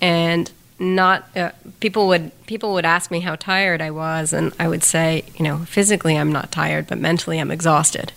and 0.00 0.50
not 0.78 1.24
uh, 1.36 1.50
people 1.80 2.08
would 2.08 2.30
people 2.46 2.72
would 2.74 2.84
ask 2.84 3.10
me 3.10 3.20
how 3.20 3.36
tired 3.36 3.82
I 3.82 3.90
was, 3.90 4.32
and 4.32 4.52
I 4.58 4.68
would 4.68 4.82
say, 4.82 5.24
you 5.36 5.44
know, 5.44 5.58
physically 5.58 6.16
I'm 6.16 6.32
not 6.32 6.52
tired, 6.52 6.86
but 6.86 6.98
mentally 6.98 7.38
I'm 7.38 7.50
exhausted. 7.50 8.12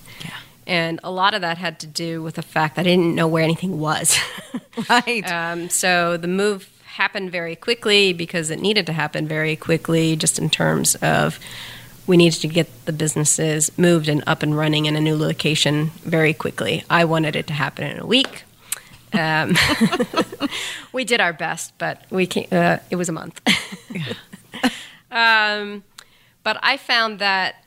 And 0.68 1.00
a 1.04 1.12
lot 1.12 1.34
of 1.34 1.42
that 1.42 1.58
had 1.58 1.80
to 1.82 1.88
do 1.88 2.24
with 2.24 2.36
the 2.36 2.42
fact 2.42 2.76
that 2.76 2.82
I 2.82 2.90
didn't 2.90 3.14
know 3.14 3.28
where 3.28 3.44
anything 3.44 3.80
was. 3.80 4.18
right 4.90 5.30
Um, 5.32 5.70
so 5.70 6.18
the 6.18 6.28
move 6.28 6.70
happened 6.86 7.32
very 7.32 7.56
quickly 7.56 8.14
because 8.14 8.50
it 8.50 8.60
needed 8.60 8.86
to 8.88 8.94
happen 8.94 9.28
very 9.28 9.56
quickly, 9.56 10.16
just 10.16 10.40
in 10.40 10.50
terms 10.50 10.96
of 10.96 11.40
we 12.08 12.18
needed 12.18 12.40
to 12.42 12.48
get 12.48 12.86
the 12.86 12.94
businesses 12.94 13.76
moved 13.78 14.08
and 14.08 14.24
up 14.28 14.44
and 14.44 14.58
running 14.58 14.86
in 14.86 14.96
a 14.96 15.02
new 15.02 15.16
location 15.16 15.88
very 16.04 16.34
quickly. 16.34 16.84
I 16.90 17.06
wanted 17.06 17.36
it 17.36 17.48
to 17.48 17.54
happen 17.54 17.86
in 17.86 18.00
a 18.00 18.06
week. 18.06 18.44
Um, 19.14 19.56
we 20.92 21.04
did 21.04 21.20
our 21.20 21.34
best, 21.34 21.74
but 21.78 22.06
we 22.10 22.28
uh, 22.52 22.78
it 22.90 22.96
was 22.96 23.10
a 23.10 23.12
month. 23.12 23.42
um, 25.12 25.84
but 26.44 26.58
I 26.62 26.78
found 26.78 27.20
that 27.20 27.65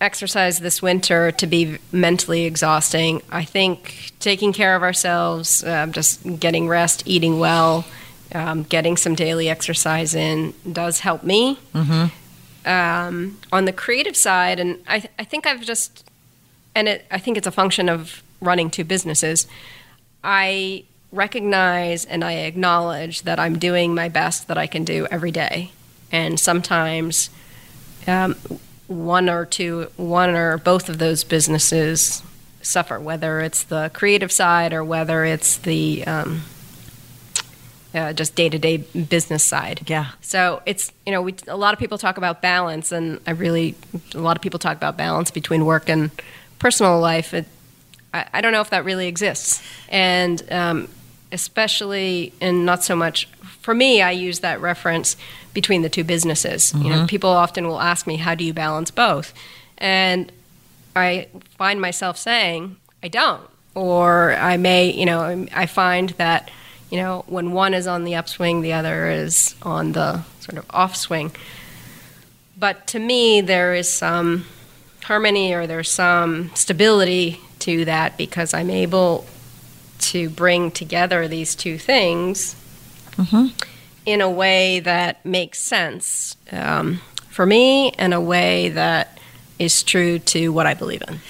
exercise 0.00 0.60
this 0.60 0.80
winter 0.80 1.32
to 1.32 1.46
be 1.46 1.78
mentally 1.90 2.44
exhausting. 2.44 3.22
I 3.30 3.44
think 3.44 4.12
taking 4.20 4.52
care 4.52 4.76
of 4.76 4.82
ourselves, 4.82 5.64
um, 5.64 5.92
just 5.92 6.22
getting 6.38 6.68
rest, 6.68 7.02
eating 7.06 7.38
well, 7.40 7.84
um, 8.34 8.62
getting 8.62 8.96
some 8.96 9.14
daily 9.14 9.48
exercise 9.48 10.14
in 10.14 10.54
does 10.70 11.00
help 11.00 11.24
me. 11.24 11.58
Um, 12.64 13.38
on 13.50 13.64
the 13.64 13.72
creative 13.72 14.16
side, 14.16 14.60
and 14.60 14.78
I, 14.86 15.08
I 15.18 15.24
think 15.24 15.46
I've 15.46 15.62
just, 15.62 16.04
and 16.74 16.86
it, 16.88 17.06
I 17.10 17.18
think 17.18 17.36
it's 17.38 17.46
a 17.46 17.52
function 17.52 17.88
of 17.88 18.22
running 18.40 18.70
two 18.70 18.84
businesses. 18.84 19.46
I 20.22 20.84
recognize 21.10 22.04
and 22.04 22.22
I 22.22 22.32
acknowledge 22.32 23.22
that 23.22 23.40
I'm 23.40 23.58
doing 23.58 23.94
my 23.94 24.10
best 24.10 24.48
that 24.48 24.58
I 24.58 24.66
can 24.66 24.84
do 24.84 25.06
every 25.10 25.30
day, 25.30 25.72
and 26.12 26.38
sometimes 26.38 27.30
um, 28.06 28.36
one 28.88 29.28
or 29.28 29.44
two, 29.44 29.88
one 29.96 30.30
or 30.30 30.58
both 30.58 30.88
of 30.88 30.98
those 30.98 31.22
businesses 31.22 32.22
suffer, 32.62 32.98
whether 32.98 33.40
it's 33.40 33.62
the 33.62 33.90
creative 33.94 34.32
side 34.32 34.72
or 34.72 34.82
whether 34.82 35.24
it's 35.24 35.58
the 35.58 36.04
um, 36.06 36.42
uh, 37.94 38.12
just 38.12 38.34
day 38.34 38.48
to 38.48 38.58
day 38.58 38.78
business 38.78 39.44
side. 39.44 39.82
Yeah. 39.86 40.10
So 40.20 40.62
it's 40.66 40.92
you 41.06 41.12
know 41.12 41.22
we 41.22 41.34
a 41.46 41.56
lot 41.56 41.74
of 41.74 41.78
people 41.78 41.98
talk 41.98 42.16
about 42.16 42.42
balance, 42.42 42.92
and 42.92 43.20
I 43.26 43.32
really 43.32 43.74
a 44.14 44.18
lot 44.18 44.36
of 44.36 44.42
people 44.42 44.58
talk 44.58 44.76
about 44.76 44.96
balance 44.96 45.30
between 45.30 45.64
work 45.64 45.88
and 45.88 46.10
personal 46.58 46.98
life. 46.98 47.34
It, 47.34 47.46
I, 48.12 48.26
I 48.34 48.40
don't 48.40 48.52
know 48.52 48.60
if 48.60 48.70
that 48.70 48.84
really 48.84 49.06
exists, 49.06 49.62
and 49.88 50.42
um, 50.50 50.88
especially 51.30 52.32
and 52.40 52.64
not 52.64 52.82
so 52.82 52.96
much 52.96 53.28
for 53.60 53.74
me. 53.74 54.02
I 54.02 54.10
use 54.10 54.40
that 54.40 54.60
reference 54.60 55.16
between 55.54 55.82
the 55.82 55.88
two 55.88 56.04
businesses. 56.04 56.72
You 56.74 56.90
know, 56.90 56.96
mm-hmm. 56.96 57.06
people 57.06 57.30
often 57.30 57.66
will 57.66 57.80
ask 57.80 58.06
me, 58.06 58.16
"How 58.16 58.34
do 58.34 58.44
you 58.44 58.52
balance 58.52 58.90
both?" 58.90 59.34
And 59.78 60.30
I 60.94 61.28
find 61.56 61.80
myself 61.80 62.16
saying, 62.18 62.76
"I 63.02 63.08
don't," 63.08 63.48
or 63.74 64.34
I 64.34 64.56
may, 64.56 64.90
you 64.90 65.06
know, 65.06 65.46
I 65.54 65.66
find 65.66 66.10
that 66.10 66.50
you 66.90 66.98
know, 66.98 67.24
when 67.26 67.52
one 67.52 67.74
is 67.74 67.86
on 67.86 68.04
the 68.04 68.14
upswing, 68.14 68.62
the 68.62 68.72
other 68.72 69.10
is 69.10 69.54
on 69.62 69.92
the 69.92 70.22
sort 70.40 70.56
of 70.56 70.66
off 70.70 70.96
swing. 70.96 71.32
But 72.56 72.86
to 72.88 72.98
me, 72.98 73.40
there 73.40 73.74
is 73.74 73.90
some 73.90 74.46
harmony 75.04 75.52
or 75.52 75.66
there's 75.66 75.90
some 75.90 76.50
stability 76.54 77.40
to 77.60 77.84
that 77.84 78.16
because 78.16 78.54
I'm 78.54 78.70
able 78.70 79.26
to 79.98 80.30
bring 80.30 80.70
together 80.70 81.28
these 81.28 81.54
two 81.54 81.78
things 81.78 82.54
in 84.06 84.20
a 84.20 84.30
way 84.30 84.80
that 84.80 85.24
makes 85.24 85.58
sense 85.58 86.36
um, 86.52 87.00
for 87.28 87.44
me, 87.44 87.88
in 87.98 88.12
a 88.12 88.20
way 88.20 88.70
that 88.70 89.18
is 89.58 89.82
true 89.82 90.18
to 90.18 90.48
what 90.50 90.66
I 90.66 90.74
believe 90.74 91.02
in. 91.06 91.20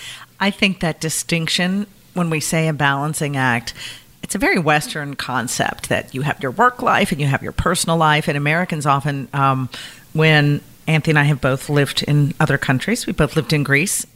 I 0.40 0.50
think 0.50 0.80
that 0.80 1.00
distinction, 1.00 1.86
when 2.14 2.30
we 2.30 2.40
say 2.40 2.68
a 2.68 2.72
balancing 2.72 3.36
act, 3.36 3.74
it's 4.22 4.34
a 4.34 4.38
very 4.38 4.58
Western 4.58 5.16
concept 5.16 5.88
that 5.88 6.14
you 6.14 6.22
have 6.22 6.42
your 6.42 6.52
work 6.52 6.82
life 6.82 7.12
and 7.12 7.20
you 7.20 7.26
have 7.26 7.42
your 7.42 7.52
personal 7.52 7.96
life. 7.96 8.28
And 8.28 8.36
Americans 8.36 8.86
often, 8.86 9.28
um, 9.32 9.68
when 10.12 10.60
Anthony 10.86 11.12
and 11.12 11.18
I 11.18 11.24
have 11.24 11.40
both 11.40 11.68
lived 11.68 12.02
in 12.02 12.34
other 12.38 12.58
countries, 12.58 13.06
we 13.06 13.12
both 13.12 13.36
lived 13.36 13.52
in 13.52 13.62
Greece. 13.62 14.06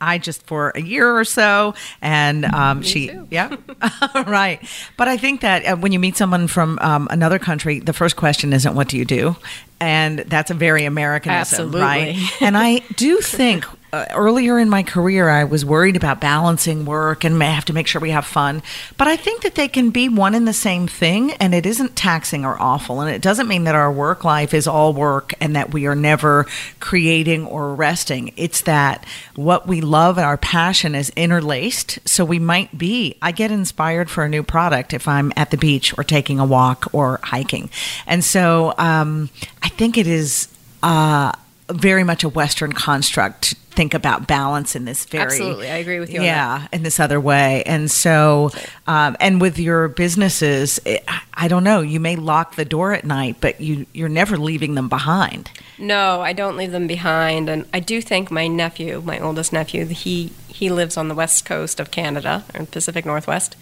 I 0.00 0.18
just 0.18 0.42
for 0.46 0.72
a 0.74 0.80
year 0.80 1.16
or 1.16 1.24
so, 1.24 1.74
and 2.00 2.44
um, 2.44 2.82
she, 2.82 3.08
too. 3.08 3.26
yeah, 3.30 3.56
right. 4.26 4.60
But 4.96 5.08
I 5.08 5.16
think 5.16 5.40
that 5.42 5.64
uh, 5.64 5.76
when 5.76 5.92
you 5.92 5.98
meet 5.98 6.16
someone 6.16 6.46
from 6.46 6.78
um, 6.80 7.08
another 7.10 7.38
country, 7.38 7.80
the 7.80 7.92
first 7.92 8.16
question 8.16 8.52
isn't 8.52 8.74
"What 8.74 8.88
do 8.88 8.96
you 8.96 9.04
do," 9.04 9.36
and 9.80 10.20
that's 10.20 10.50
a 10.50 10.54
very 10.54 10.84
Americanism, 10.84 11.72
right? 11.72 12.16
And 12.40 12.56
I 12.56 12.78
do 12.96 13.18
think 13.18 13.64
uh, 13.92 14.06
earlier 14.10 14.58
in 14.58 14.68
my 14.68 14.82
career, 14.82 15.28
I 15.28 15.44
was 15.44 15.64
worried 15.64 15.96
about 15.96 16.20
balancing 16.20 16.84
work 16.84 17.24
and 17.24 17.42
have 17.42 17.64
to 17.64 17.72
make 17.72 17.86
sure 17.86 18.00
we 18.00 18.10
have 18.10 18.24
fun. 18.24 18.62
But 18.96 19.08
I 19.08 19.16
think 19.16 19.42
that 19.42 19.56
they 19.56 19.68
can 19.68 19.90
be 19.90 20.08
one 20.08 20.34
and 20.34 20.46
the 20.46 20.52
same 20.52 20.86
thing, 20.86 21.32
and 21.32 21.54
it 21.54 21.66
isn't 21.66 21.96
taxing 21.96 22.44
or 22.44 22.60
awful. 22.60 23.00
And 23.00 23.10
it 23.10 23.22
doesn't 23.22 23.48
mean 23.48 23.64
that 23.64 23.74
our 23.74 23.90
work 23.90 24.24
life 24.24 24.54
is 24.54 24.68
all 24.68 24.92
work 24.92 25.34
and 25.40 25.56
that 25.56 25.72
we 25.72 25.86
are 25.86 25.94
never 25.94 26.46
creating 26.78 27.46
or 27.46 27.74
resting. 27.74 28.32
It's 28.36 28.60
that 28.62 29.04
what 29.34 29.66
we 29.66 29.80
love 29.80 30.18
and 30.18 30.24
our 30.24 30.38
passion 30.38 30.94
is 30.94 31.10
interlaced. 31.16 31.98
So 32.08 32.24
we 32.24 32.38
might 32.38 32.78
be, 32.78 33.16
I 33.20 33.32
get 33.32 33.50
inspired 33.50 34.08
for 34.08 34.24
a 34.24 34.28
new 34.28 34.42
product 34.42 34.92
if 34.92 35.08
I'm 35.08 35.32
at 35.36 35.50
the 35.50 35.56
beach 35.56 35.96
or 35.98 36.04
taking 36.04 36.38
a 36.38 36.46
walk 36.46 36.88
or 36.92 37.18
hiking. 37.22 37.70
And 38.06 38.24
so 38.24 38.74
um, 38.78 39.30
I 39.62 39.68
think 39.68 39.98
it 39.98 40.06
is. 40.06 40.48
Uh, 40.82 41.32
very 41.72 42.04
much 42.04 42.24
a 42.24 42.28
Western 42.28 42.72
construct 42.72 43.42
to 43.42 43.56
think 43.70 43.94
about 43.94 44.26
balance 44.26 44.74
in 44.76 44.84
this 44.84 45.04
very 45.04 45.24
Absolutely, 45.24 45.70
I 45.70 45.76
agree 45.76 46.00
with 46.00 46.10
you 46.10 46.20
on 46.20 46.26
Yeah, 46.26 46.66
in 46.72 46.82
this 46.82 47.00
other 47.00 47.20
way, 47.20 47.62
and 47.64 47.90
so, 47.90 48.50
um, 48.86 49.16
and 49.20 49.40
with 49.40 49.58
your 49.58 49.88
businesses, 49.88 50.80
it, 50.84 51.04
I 51.34 51.48
don't 51.48 51.64
know. 51.64 51.80
You 51.80 52.00
may 52.00 52.16
lock 52.16 52.56
the 52.56 52.64
door 52.64 52.92
at 52.92 53.04
night, 53.04 53.36
but 53.40 53.60
you 53.60 53.86
you're 53.92 54.08
never 54.08 54.36
leaving 54.36 54.74
them 54.74 54.88
behind. 54.88 55.50
No, 55.78 56.20
I 56.20 56.32
don't 56.32 56.56
leave 56.56 56.72
them 56.72 56.86
behind, 56.86 57.48
and 57.48 57.66
I 57.72 57.80
do 57.80 58.00
think 58.02 58.30
my 58.30 58.48
nephew, 58.48 59.02
my 59.04 59.18
oldest 59.18 59.52
nephew. 59.52 59.86
He 59.86 60.32
he 60.48 60.68
lives 60.70 60.96
on 60.96 61.08
the 61.08 61.14
west 61.14 61.44
coast 61.44 61.80
of 61.80 61.90
Canada, 61.90 62.44
or 62.54 62.66
Pacific 62.66 63.06
Northwest, 63.06 63.56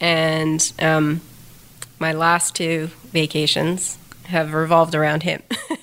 and 0.00 0.72
um, 0.80 1.20
my 1.98 2.12
last 2.12 2.56
two 2.56 2.90
vacations 3.12 3.98
have 4.32 4.52
revolved 4.52 4.94
around 4.94 5.22
him, 5.22 5.42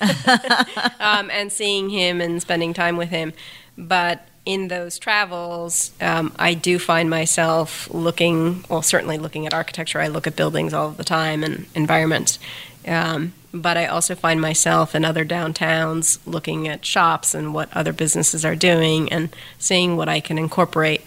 um, 1.00 1.30
and 1.30 1.50
seeing 1.50 1.90
him 1.90 2.20
and 2.20 2.40
spending 2.40 2.74
time 2.74 2.96
with 2.96 3.08
him. 3.08 3.32
But 3.76 4.26
in 4.44 4.68
those 4.68 4.98
travels, 4.98 5.92
um, 6.00 6.32
I 6.38 6.54
do 6.54 6.78
find 6.78 7.08
myself 7.08 7.92
looking, 7.92 8.64
well, 8.68 8.82
certainly 8.82 9.18
looking 9.18 9.46
at 9.46 9.54
architecture. 9.54 10.00
I 10.00 10.08
look 10.08 10.26
at 10.26 10.36
buildings 10.36 10.74
all 10.74 10.90
the 10.90 11.04
time 11.04 11.42
and 11.42 11.66
environments. 11.74 12.38
Um, 12.86 13.32
but 13.52 13.76
I 13.76 13.86
also 13.86 14.14
find 14.14 14.40
myself 14.40 14.94
in 14.94 15.04
other 15.04 15.24
downtowns 15.24 16.18
looking 16.24 16.68
at 16.68 16.84
shops 16.84 17.34
and 17.34 17.52
what 17.52 17.68
other 17.76 17.92
businesses 17.92 18.44
are 18.44 18.54
doing 18.54 19.12
and 19.12 19.34
seeing 19.58 19.96
what 19.96 20.08
I 20.08 20.20
can 20.20 20.38
incorporate. 20.38 21.02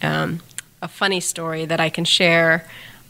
Um, 0.00 0.40
a 0.80 0.88
funny 0.88 1.20
story 1.20 1.64
that 1.64 1.80
I 1.80 1.90
can 1.90 2.04
share 2.04 2.64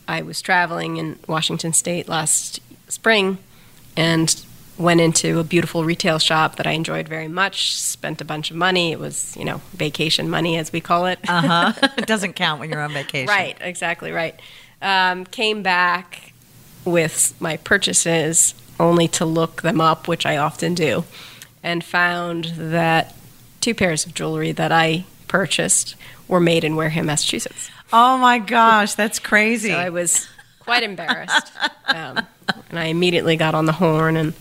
I 0.09 0.23
was 0.23 0.41
traveling 0.41 0.97
in 0.97 1.19
Washington 1.29 1.75
State 1.75 2.09
last 2.09 2.61
spring 2.89 3.39
and 3.99 4.45
went 4.79 5.01
into 5.01 5.41
a 5.41 5.45
beautiful 5.45 5.85
retail 5.85 6.21
shop 6.21 6.55
that 6.57 6.67
I 6.67 6.71
enjoyed 6.71 7.09
very 7.09 7.27
much, 7.27 7.75
spent 7.75 8.21
a 8.21 8.25
bunch 8.25 8.51
of 8.53 8.57
money. 8.57 8.93
It 8.93 9.01
was, 9.01 9.37
you 9.37 9.45
know, 9.45 9.61
vacation 9.73 10.31
money, 10.31 10.57
as 10.57 10.73
we 10.73 10.81
call 10.81 11.07
it. 11.07 11.19
Uh 11.29 11.73
huh. 11.73 11.89
it 11.99 12.07
doesn't 12.07 12.35
count 12.35 12.61
when 12.61 12.71
you're 12.71 12.81
on 12.81 12.93
vacation, 12.93 13.27
Right, 13.29 13.57
exactly 13.61 14.13
right. 14.13 14.39
Um, 14.81 15.25
came 15.27 15.63
back, 15.65 16.33
with 16.85 17.35
my 17.41 17.57
purchases 17.59 18.55
only 18.81 19.09
to 19.09 19.25
look 19.25 19.63
them 19.63 19.81
up, 19.81 20.07
which 20.07 20.25
I 20.25 20.37
often 20.37 20.75
do, 20.75 21.05
and 21.63 21.83
found 21.83 22.45
that 22.57 23.15
two 23.61 23.75
pairs 23.75 24.07
of 24.07 24.15
jewelry 24.15 24.53
that 24.53 24.71
I 24.71 25.05
purchased 25.27 25.97
were 26.29 26.41
made 26.41 26.63
in 26.63 26.77
Wareham, 26.77 27.07
Massachusetts. 27.07 27.69
Oh 27.93 28.17
my 28.19 28.39
gosh, 28.39 28.95
that's 28.95 29.19
crazy. 29.19 29.71
So 29.71 29.77
I 29.77 29.91
was 29.91 30.29
quite 30.61 30.83
embarrassed. 30.83 31.53
Um, 31.89 32.19
and 32.71 32.79
I 32.79 32.87
immediately 32.87 33.37
got 33.37 33.55
on 33.55 33.67
the 33.67 33.73
horn, 33.73 34.17
and 34.17 34.35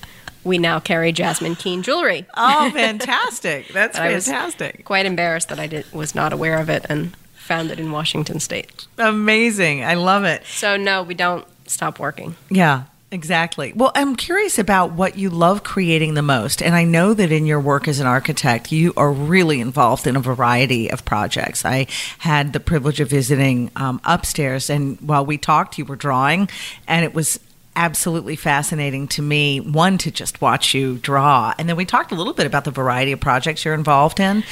we 0.43 0.57
now 0.57 0.79
carry 0.79 1.11
Jasmine 1.11 1.55
Keen 1.55 1.83
jewelry. 1.83 2.25
oh, 2.35 2.71
fantastic. 2.73 3.67
That's 3.69 3.97
fantastic. 3.97 4.85
Quite 4.85 5.05
embarrassed 5.05 5.49
that 5.49 5.59
I 5.59 5.67
did, 5.67 5.91
was 5.91 6.15
not 6.15 6.33
aware 6.33 6.59
of 6.59 6.69
it 6.69 6.85
and 6.89 7.15
found 7.35 7.71
it 7.71 7.79
in 7.79 7.91
Washington 7.91 8.39
State. 8.39 8.87
Amazing. 8.97 9.83
I 9.83 9.93
love 9.93 10.23
it. 10.23 10.45
So, 10.45 10.77
no, 10.77 11.03
we 11.03 11.13
don't 11.13 11.45
stop 11.65 11.97
working. 11.97 12.35
Yeah, 12.49 12.83
exactly. 13.11 13.71
Well, 13.73 13.91
I'm 13.95 14.15
curious 14.17 14.59
about 14.59 14.91
what 14.93 15.17
you 15.17 15.29
love 15.29 15.63
creating 15.63 16.13
the 16.13 16.21
most. 16.21 16.61
And 16.61 16.75
I 16.75 16.83
know 16.83 17.13
that 17.13 17.31
in 17.31 17.45
your 17.45 17.59
work 17.61 17.87
as 17.87 17.99
an 17.99 18.07
architect, 18.07 18.71
you 18.71 18.93
are 18.97 19.11
really 19.11 19.61
involved 19.61 20.07
in 20.07 20.15
a 20.17 20.19
variety 20.19 20.91
of 20.91 21.05
projects. 21.05 21.63
I 21.63 21.87
had 22.19 22.51
the 22.51 22.59
privilege 22.59 22.99
of 22.99 23.09
visiting 23.09 23.71
um, 23.77 24.01
upstairs, 24.03 24.69
and 24.69 24.99
while 24.99 25.25
we 25.25 25.37
talked, 25.37 25.77
you 25.77 25.85
were 25.85 25.95
drawing, 25.95 26.49
and 26.87 27.05
it 27.05 27.13
was 27.13 27.39
absolutely 27.77 28.35
fascinating 28.35 29.07
to 29.07 29.21
me 29.21 29.59
one 29.61 29.97
to 29.99 30.11
just 30.11 30.41
watch 30.41 30.73
you 30.73 30.97
draw 30.97 31.53
and 31.57 31.69
then 31.69 31.77
we 31.77 31.85
talked 31.85 32.11
a 32.11 32.15
little 32.15 32.33
bit 32.33 32.45
about 32.45 32.65
the 32.65 32.71
variety 32.71 33.13
of 33.13 33.19
projects 33.19 33.63
you're 33.63 33.73
involved 33.73 34.19
in 34.19 34.43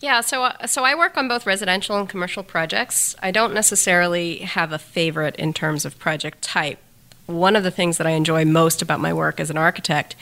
Yeah, 0.00 0.20
so 0.20 0.42
uh, 0.44 0.66
so 0.66 0.82
I 0.84 0.96
work 0.96 1.16
on 1.16 1.28
both 1.28 1.46
residential 1.46 1.96
and 1.96 2.08
commercial 2.08 2.42
projects. 2.42 3.14
I 3.22 3.30
don't 3.30 3.54
necessarily 3.54 4.38
have 4.38 4.72
a 4.72 4.78
favorite 4.78 5.36
in 5.36 5.52
terms 5.52 5.84
of 5.84 5.96
project 5.96 6.42
type. 6.42 6.78
One 7.26 7.54
of 7.54 7.62
the 7.62 7.70
things 7.70 7.98
that 7.98 8.06
I 8.06 8.10
enjoy 8.10 8.44
most 8.44 8.82
about 8.82 8.98
my 8.98 9.12
work 9.12 9.38
as 9.38 9.48
an 9.48 9.56
architect 9.56 10.16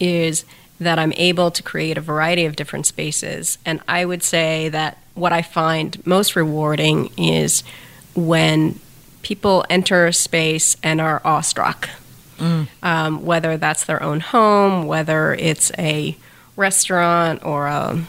is 0.00 0.44
that 0.80 0.98
I'm 0.98 1.12
able 1.12 1.50
to 1.52 1.62
create 1.62 1.98
a 1.98 2.00
variety 2.00 2.44
of 2.44 2.56
different 2.56 2.86
spaces. 2.86 3.58
And 3.64 3.80
I 3.86 4.04
would 4.04 4.22
say 4.22 4.68
that 4.70 4.98
what 5.14 5.32
I 5.32 5.42
find 5.42 6.04
most 6.06 6.34
rewarding 6.34 7.10
is 7.16 7.62
when 8.14 8.80
people 9.22 9.64
enter 9.70 10.06
a 10.06 10.12
space 10.12 10.76
and 10.82 11.00
are 11.00 11.20
awestruck. 11.24 11.88
Um, 12.82 13.24
whether 13.26 13.58
that's 13.58 13.84
their 13.84 14.02
own 14.02 14.20
home, 14.20 14.86
whether 14.86 15.34
it's 15.34 15.70
a 15.78 16.16
restaurant 16.56 17.44
or 17.44 17.66
a 17.66 18.02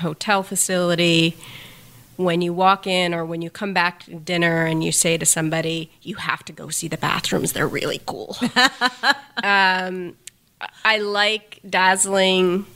hotel 0.00 0.44
facility, 0.44 1.36
when 2.16 2.42
you 2.42 2.52
walk 2.52 2.86
in 2.86 3.14
or 3.14 3.24
when 3.24 3.42
you 3.42 3.50
come 3.50 3.72
back 3.72 4.04
to 4.04 4.14
dinner 4.14 4.64
and 4.66 4.84
you 4.84 4.92
say 4.92 5.16
to 5.16 5.26
somebody, 5.26 5.90
you 6.02 6.16
have 6.16 6.44
to 6.44 6.52
go 6.52 6.68
see 6.68 6.86
the 6.86 6.98
bathrooms, 6.98 7.52
they're 7.52 7.66
really 7.66 8.00
cool. 8.06 8.36
um, 9.42 10.14
I 10.84 10.98
like 10.98 11.60
dazzling 11.68 12.66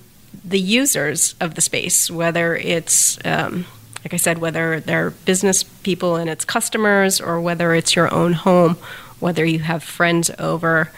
the 0.44 0.58
users 0.58 1.34
of 1.40 1.54
the 1.54 1.60
space, 1.60 2.10
whether 2.10 2.56
it's, 2.56 3.18
um, 3.24 3.66
like 4.04 4.12
I 4.12 4.18
said, 4.18 4.38
whether 4.38 4.80
they're 4.80 5.10
business 5.10 5.62
people 5.62 6.16
and 6.16 6.28
it's 6.28 6.44
customers 6.44 7.20
or 7.20 7.40
whether 7.40 7.74
it's 7.74 7.96
your 7.96 8.12
own 8.12 8.34
home, 8.34 8.76
whether 9.18 9.44
you 9.44 9.60
have 9.60 9.82
friends 9.82 10.30
over. 10.38 10.92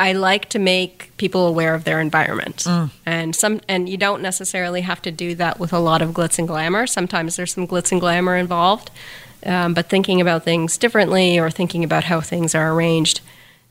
I 0.00 0.12
like 0.12 0.48
to 0.50 0.58
make 0.58 1.12
people 1.16 1.46
aware 1.46 1.74
of 1.74 1.84
their 1.84 2.00
environment, 2.00 2.64
and 3.04 3.34
some 3.34 3.60
and 3.68 3.88
you 3.88 3.96
don't 3.96 4.22
necessarily 4.22 4.82
have 4.82 5.02
to 5.02 5.10
do 5.10 5.34
that 5.36 5.58
with 5.58 5.72
a 5.72 5.78
lot 5.80 6.02
of 6.02 6.10
glitz 6.10 6.38
and 6.38 6.46
glamour. 6.46 6.86
Sometimes 6.86 7.36
there's 7.36 7.52
some 7.52 7.66
glitz 7.66 7.90
and 7.90 8.00
glamour 8.00 8.36
involved, 8.36 8.92
um, 9.44 9.74
but 9.74 9.88
thinking 9.88 10.20
about 10.20 10.44
things 10.44 10.78
differently 10.78 11.38
or 11.38 11.50
thinking 11.50 11.82
about 11.82 12.04
how 12.04 12.20
things 12.20 12.54
are 12.54 12.72
arranged, 12.72 13.20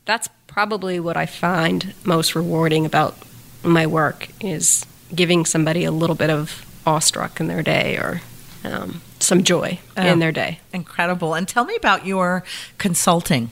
that's 0.04 0.28
probably 0.46 1.00
what 1.00 1.16
I 1.16 1.24
find 1.24 1.94
most 2.04 2.34
rewarding 2.34 2.84
about 2.84 3.16
my 3.62 3.86
work 3.86 4.28
is 4.40 4.84
giving 5.14 5.46
somebody 5.46 5.84
a 5.84 5.90
little 5.90 6.16
bit 6.16 6.28
of 6.30 6.67
awestruck 6.92 7.38
in 7.40 7.46
their 7.48 7.62
day 7.62 7.96
or 7.96 8.20
um, 8.64 9.00
some 9.20 9.42
joy 9.44 9.78
Oh. 9.96 10.06
in 10.06 10.18
their 10.18 10.32
day. 10.32 10.58
incredible 10.72 11.34
and 11.34 11.46
tell 11.46 11.64
me 11.64 11.76
about 11.76 12.06
your 12.06 12.42
consulting 12.78 13.50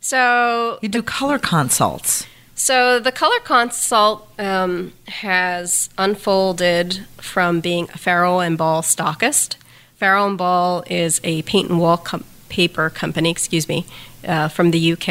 So 0.00 0.78
you 0.82 0.88
do 0.88 1.02
color 1.02 1.38
consults 1.38 2.26
So 2.54 3.00
the 3.00 3.12
color 3.12 3.40
consult 3.44 4.28
um, 4.38 4.92
has 5.08 5.90
unfolded 5.98 7.04
from 7.18 7.60
being 7.60 7.88
a 7.94 7.98
Farrow 7.98 8.38
and 8.40 8.56
Ball 8.56 8.82
stockist. 8.82 9.56
Farrow 9.96 10.26
and 10.28 10.38
Ball 10.38 10.84
is 10.86 11.20
a 11.24 11.42
paint 11.42 11.68
and 11.70 11.80
wall 11.80 11.96
com- 11.98 12.24
paper 12.48 12.90
company, 12.90 13.30
excuse 13.30 13.66
me, 13.68 13.84
uh, 14.26 14.48
from 14.48 14.70
the 14.70 14.92
UK, 14.92 15.08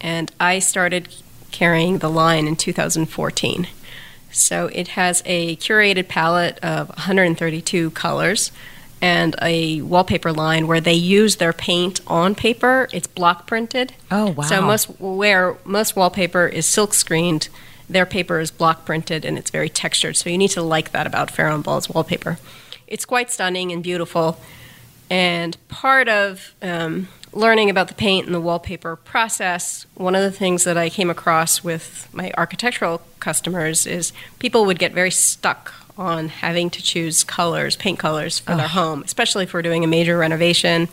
and 0.00 0.30
I 0.38 0.60
started 0.60 1.08
carrying 1.50 1.98
the 1.98 2.08
line 2.10 2.46
in 2.46 2.54
2014. 2.56 3.66
So 4.36 4.66
it 4.72 4.88
has 4.88 5.22
a 5.24 5.56
curated 5.56 6.08
palette 6.08 6.58
of 6.60 6.88
132 6.90 7.90
colors 7.90 8.52
and 9.00 9.36
a 9.42 9.82
wallpaper 9.82 10.32
line 10.32 10.66
where 10.66 10.80
they 10.80 10.94
use 10.94 11.36
their 11.36 11.52
paint 11.52 12.00
on 12.06 12.34
paper. 12.34 12.88
It's 12.92 13.06
block 13.06 13.46
printed. 13.46 13.92
Oh, 14.10 14.30
wow. 14.30 14.44
So 14.44 14.62
most 14.62 14.84
where 15.00 15.56
most 15.64 15.96
wallpaper 15.96 16.46
is 16.46 16.66
silk 16.66 16.94
screened, 16.94 17.48
their 17.88 18.06
paper 18.06 18.40
is 18.40 18.50
block 18.50 18.84
printed 18.84 19.24
and 19.24 19.38
it's 19.38 19.50
very 19.50 19.68
textured. 19.68 20.16
So 20.16 20.30
you 20.30 20.38
need 20.38 20.50
to 20.50 20.62
like 20.62 20.92
that 20.92 21.06
about 21.06 21.30
Farrow 21.30 21.54
and 21.54 21.64
Ball's 21.64 21.88
wallpaper. 21.88 22.38
It's 22.86 23.04
quite 23.04 23.30
stunning 23.30 23.72
and 23.72 23.82
beautiful. 23.82 24.38
And 25.10 25.56
part 25.68 26.08
of 26.08 26.54
um, 26.62 27.08
learning 27.32 27.70
about 27.70 27.88
the 27.88 27.94
paint 27.94 28.26
and 28.26 28.34
the 28.34 28.40
wallpaper 28.40 28.96
process, 28.96 29.86
one 29.94 30.14
of 30.14 30.22
the 30.22 30.30
things 30.30 30.64
that 30.64 30.76
I 30.76 30.88
came 30.88 31.10
across 31.10 31.62
with 31.62 32.08
my 32.12 32.32
architectural 32.36 33.02
customers 33.20 33.86
is 33.86 34.12
people 34.38 34.64
would 34.66 34.78
get 34.78 34.92
very 34.92 35.10
stuck 35.10 35.74
on 35.98 36.28
having 36.28 36.70
to 36.70 36.82
choose 36.82 37.24
colors, 37.24 37.76
paint 37.76 37.98
colors 37.98 38.38
for 38.38 38.54
their 38.54 38.68
home, 38.68 39.02
especially 39.02 39.44
if 39.44 39.54
we're 39.54 39.62
doing 39.62 39.82
a 39.82 39.86
major 39.86 40.18
renovation 40.18 40.88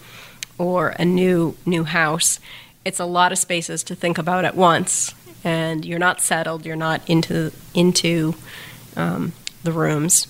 or 0.58 0.90
a 1.00 1.06
new 1.06 1.58
new 1.66 1.84
house. 1.84 2.40
It's 2.86 3.00
a 3.00 3.06
lot 3.06 3.32
of 3.32 3.38
spaces 3.38 3.84
to 3.84 3.96
think 3.96 4.18
about 4.18 4.46
at 4.46 4.56
once, 4.56 5.14
and 5.44 5.84
you're 5.84 6.00
not 6.00 6.22
settled. 6.22 6.66
You're 6.66 6.76
not 6.76 7.02
into 7.10 7.52
into 7.74 8.36
um, 8.96 9.34
the 9.64 9.72
rooms. 9.74 10.28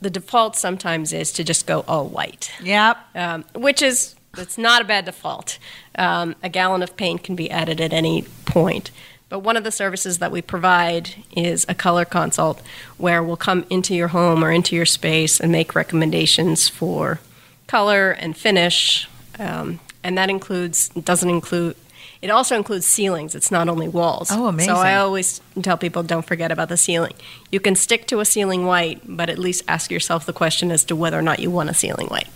The 0.00 0.10
default 0.10 0.56
sometimes 0.56 1.12
is 1.12 1.30
to 1.32 1.44
just 1.44 1.64
go 1.64 1.84
all 1.86 2.08
white 2.08 2.50
yep 2.60 2.98
um, 3.14 3.44
which 3.54 3.80
is 3.82 4.16
it's 4.36 4.58
not 4.58 4.82
a 4.82 4.84
bad 4.84 5.04
default. 5.04 5.58
Um, 5.96 6.34
a 6.42 6.48
gallon 6.48 6.82
of 6.82 6.96
paint 6.96 7.22
can 7.22 7.36
be 7.36 7.50
added 7.50 7.80
at 7.80 7.92
any 7.92 8.22
point. 8.46 8.90
But 9.28 9.40
one 9.40 9.56
of 9.56 9.64
the 9.64 9.72
services 9.72 10.18
that 10.18 10.30
we 10.30 10.42
provide 10.42 11.14
is 11.34 11.64
a 11.66 11.74
color 11.74 12.04
consult 12.04 12.60
where 12.98 13.22
we'll 13.22 13.38
come 13.38 13.64
into 13.70 13.94
your 13.94 14.08
home 14.08 14.44
or 14.44 14.52
into 14.52 14.76
your 14.76 14.84
space 14.84 15.40
and 15.40 15.50
make 15.50 15.74
recommendations 15.74 16.68
for 16.68 17.18
color 17.66 18.10
and 18.10 18.36
finish. 18.36 19.08
Um, 19.38 19.80
and 20.04 20.18
that 20.18 20.28
includes, 20.28 20.90
doesn't 20.90 21.30
include, 21.30 21.76
it 22.20 22.30
also 22.30 22.56
includes 22.56 22.84
ceilings. 22.84 23.34
It's 23.34 23.50
not 23.50 23.70
only 23.70 23.88
walls. 23.88 24.28
Oh, 24.30 24.48
amazing. 24.48 24.74
So 24.74 24.78
I 24.78 24.96
always 24.96 25.40
tell 25.62 25.78
people 25.78 26.02
don't 26.02 26.26
forget 26.26 26.52
about 26.52 26.68
the 26.68 26.76
ceiling. 26.76 27.14
You 27.50 27.58
can 27.58 27.74
stick 27.74 28.06
to 28.08 28.20
a 28.20 28.26
ceiling 28.26 28.66
white, 28.66 29.00
but 29.04 29.30
at 29.30 29.38
least 29.38 29.64
ask 29.66 29.90
yourself 29.90 30.26
the 30.26 30.34
question 30.34 30.70
as 30.70 30.84
to 30.84 30.94
whether 30.94 31.18
or 31.18 31.22
not 31.22 31.38
you 31.38 31.50
want 31.50 31.70
a 31.70 31.74
ceiling 31.74 32.08
white. 32.08 32.28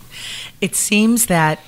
It 0.61 0.75
seems 0.75 1.27
that 1.27 1.59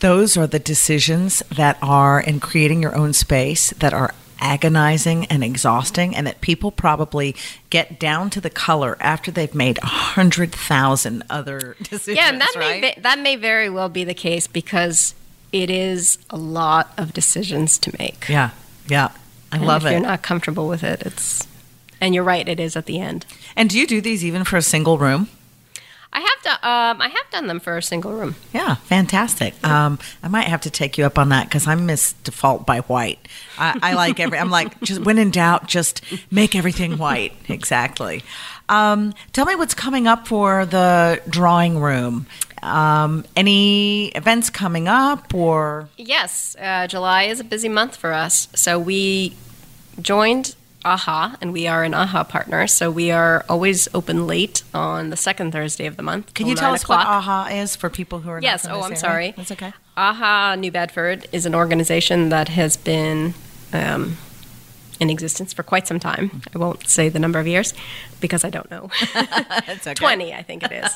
those 0.00 0.36
are 0.36 0.46
the 0.46 0.58
decisions 0.58 1.42
that 1.54 1.78
are 1.82 2.20
in 2.20 2.40
creating 2.40 2.82
your 2.82 2.94
own 2.94 3.12
space 3.12 3.70
that 3.78 3.92
are 3.92 4.14
agonizing 4.40 5.24
and 5.26 5.44
exhausting, 5.44 6.16
and 6.16 6.26
that 6.26 6.40
people 6.40 6.72
probably 6.72 7.36
get 7.70 8.00
down 8.00 8.28
to 8.30 8.40
the 8.40 8.50
color 8.50 8.96
after 9.00 9.30
they've 9.30 9.54
made 9.54 9.78
a 9.82 9.86
hundred 9.86 10.50
thousand 10.52 11.22
other 11.30 11.76
decisions. 11.82 12.16
Yeah, 12.16 12.28
and 12.30 12.40
that 12.40 12.52
right? 12.56 12.80
may 12.80 12.94
that 13.00 13.18
may 13.20 13.36
very 13.36 13.68
well 13.70 13.88
be 13.88 14.02
the 14.04 14.14
case 14.14 14.46
because 14.46 15.14
it 15.52 15.70
is 15.70 16.18
a 16.30 16.36
lot 16.36 16.92
of 16.98 17.12
decisions 17.12 17.78
to 17.78 17.94
make. 17.98 18.28
yeah, 18.28 18.50
yeah. 18.88 19.10
I 19.52 19.56
And 19.56 19.66
love 19.66 19.82
if 19.82 19.92
it. 19.92 19.94
If 19.96 20.00
you're 20.00 20.08
not 20.08 20.22
comfortable 20.22 20.66
with 20.66 20.82
it, 20.82 21.02
it's 21.02 21.46
and 22.00 22.14
you're 22.14 22.24
right, 22.24 22.48
it 22.48 22.58
is 22.58 22.74
at 22.76 22.86
the 22.86 22.98
end. 22.98 23.24
and 23.54 23.68
do 23.70 23.78
you 23.78 23.86
do 23.86 24.00
these 24.00 24.24
even 24.24 24.42
for 24.44 24.56
a 24.56 24.62
single 24.62 24.98
room? 24.98 25.28
I 26.14 26.20
have 26.20 26.42
done 26.42 26.58
um, 26.62 27.00
I 27.00 27.08
have 27.08 27.30
done 27.30 27.46
them 27.46 27.58
for 27.58 27.76
a 27.78 27.82
single 27.82 28.12
room. 28.12 28.34
Yeah, 28.52 28.74
fantastic. 28.74 29.54
Um, 29.66 29.98
I 30.22 30.28
might 30.28 30.46
have 30.46 30.60
to 30.62 30.70
take 30.70 30.98
you 30.98 31.04
up 31.04 31.18
on 31.18 31.30
that 31.30 31.48
because 31.48 31.66
I'm 31.66 31.86
Miss 31.86 32.12
Default 32.24 32.66
by 32.66 32.80
white. 32.80 33.26
I, 33.58 33.78
I 33.82 33.94
like 33.94 34.20
every. 34.20 34.38
I'm 34.38 34.50
like 34.50 34.78
just 34.82 35.00
when 35.02 35.16
in 35.18 35.30
doubt, 35.30 35.66
just 35.68 36.02
make 36.30 36.54
everything 36.54 36.98
white. 36.98 37.32
Exactly. 37.48 38.22
Um, 38.68 39.12
tell 39.32 39.44
me 39.44 39.54
what's 39.54 39.74
coming 39.74 40.06
up 40.06 40.26
for 40.26 40.64
the 40.64 41.20
drawing 41.28 41.78
room. 41.80 42.26
Um, 42.62 43.24
any 43.36 44.08
events 44.08 44.48
coming 44.50 44.88
up 44.88 45.34
or 45.34 45.88
Yes, 45.96 46.56
uh, 46.60 46.86
July 46.86 47.24
is 47.24 47.40
a 47.40 47.44
busy 47.44 47.68
month 47.68 47.96
for 47.96 48.12
us. 48.12 48.48
So 48.54 48.78
we 48.78 49.36
joined 50.00 50.54
AHA, 50.84 51.36
and 51.40 51.52
we 51.52 51.66
are 51.66 51.84
an 51.84 51.94
AHA 51.94 52.24
partner. 52.24 52.66
So 52.66 52.90
we 52.90 53.10
are 53.10 53.44
always 53.48 53.88
open 53.94 54.26
late 54.26 54.62
on 54.74 55.10
the 55.10 55.16
second 55.16 55.52
Thursday 55.52 55.86
of 55.86 55.96
the 55.96 56.02
month. 56.02 56.34
can 56.34 56.46
you 56.46 56.54
tell 56.54 56.70
9 56.70 56.74
us 56.74 56.88
what. 56.88 57.06
AHA 57.06 57.48
is 57.52 57.76
for 57.76 57.88
people 57.90 58.20
who 58.20 58.30
are 58.30 58.40
not 58.40 58.42
Yes. 58.42 58.66
Oh, 58.66 58.78
I'm 58.80 58.84
area? 58.84 58.96
sorry. 58.96 59.34
That's 59.36 59.52
okay. 59.52 59.72
AHA 59.96 60.56
New 60.56 60.70
Bedford 60.72 61.26
is 61.32 61.46
an 61.46 61.54
organization 61.54 62.30
that 62.30 62.48
has 62.48 62.76
been 62.76 63.34
um, 63.72 64.16
in 64.98 65.10
existence 65.10 65.52
for 65.52 65.62
quite 65.62 65.86
some 65.86 66.00
time. 66.00 66.42
I 66.54 66.58
won't 66.58 66.86
say 66.88 67.08
the 67.08 67.18
number 67.18 67.38
of 67.38 67.46
years 67.46 67.74
because 68.20 68.44
I 68.44 68.50
don't 68.50 68.70
know. 68.70 68.90
okay. 69.16 69.94
20, 69.94 70.34
I 70.34 70.42
think 70.42 70.62
it 70.62 70.72
is. 70.72 70.90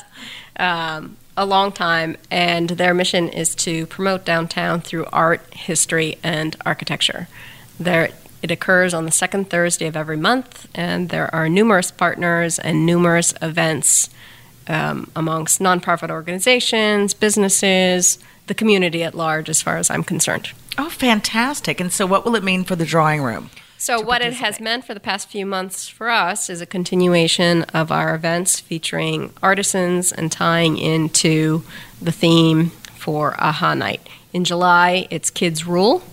um, 0.57 1.17
a 1.35 1.45
long 1.45 1.71
time, 1.71 2.17
and 2.31 2.69
their 2.71 2.93
mission 2.95 3.29
is 3.29 3.53
to 3.53 3.85
promote 3.87 4.25
downtown 4.25 4.81
through 4.81 5.05
art, 5.13 5.41
history, 5.53 6.17
and 6.23 6.55
architecture. 6.65 7.27
There, 7.79 8.09
it 8.41 8.51
occurs 8.51 8.93
on 8.93 9.05
the 9.05 9.11
second 9.11 9.49
Thursday 9.49 9.87
of 9.87 9.95
every 9.95 10.17
month, 10.17 10.67
and 10.75 11.09
there 11.09 11.33
are 11.33 11.49
numerous 11.49 11.91
partners 11.91 12.59
and 12.59 12.85
numerous 12.85 13.33
events 13.41 14.09
um, 14.67 15.09
amongst 15.15 15.59
nonprofit 15.59 16.09
organizations, 16.09 17.13
businesses, 17.13 18.19
the 18.47 18.53
community 18.53 19.03
at 19.03 19.15
large, 19.15 19.49
as 19.49 19.61
far 19.61 19.77
as 19.77 19.89
I'm 19.89 20.03
concerned. 20.03 20.51
Oh, 20.77 20.89
fantastic. 20.89 21.79
And 21.79 21.91
so, 21.91 22.05
what 22.05 22.25
will 22.25 22.35
it 22.35 22.43
mean 22.43 22.63
for 22.63 22.75
the 22.75 22.85
drawing 22.85 23.21
room? 23.21 23.49
So, 23.79 24.01
what 24.01 24.21
it 24.21 24.33
has 24.33 24.59
meant 24.59 24.85
for 24.85 24.93
the 24.93 24.99
past 24.99 25.29
few 25.29 25.45
months 25.45 25.87
for 25.87 26.09
us 26.09 26.49
is 26.49 26.61
a 26.61 26.65
continuation 26.65 27.63
of 27.65 27.91
our 27.91 28.15
events 28.15 28.59
featuring 28.59 29.33
artisans 29.41 30.11
and 30.11 30.31
tying 30.31 30.77
into 30.77 31.63
the 32.01 32.11
theme 32.11 32.69
for 32.95 33.39
AHA 33.41 33.75
Night. 33.75 34.07
In 34.33 34.43
July, 34.43 35.07
it's 35.09 35.29
Kids 35.29 35.65
Rule. 35.65 36.03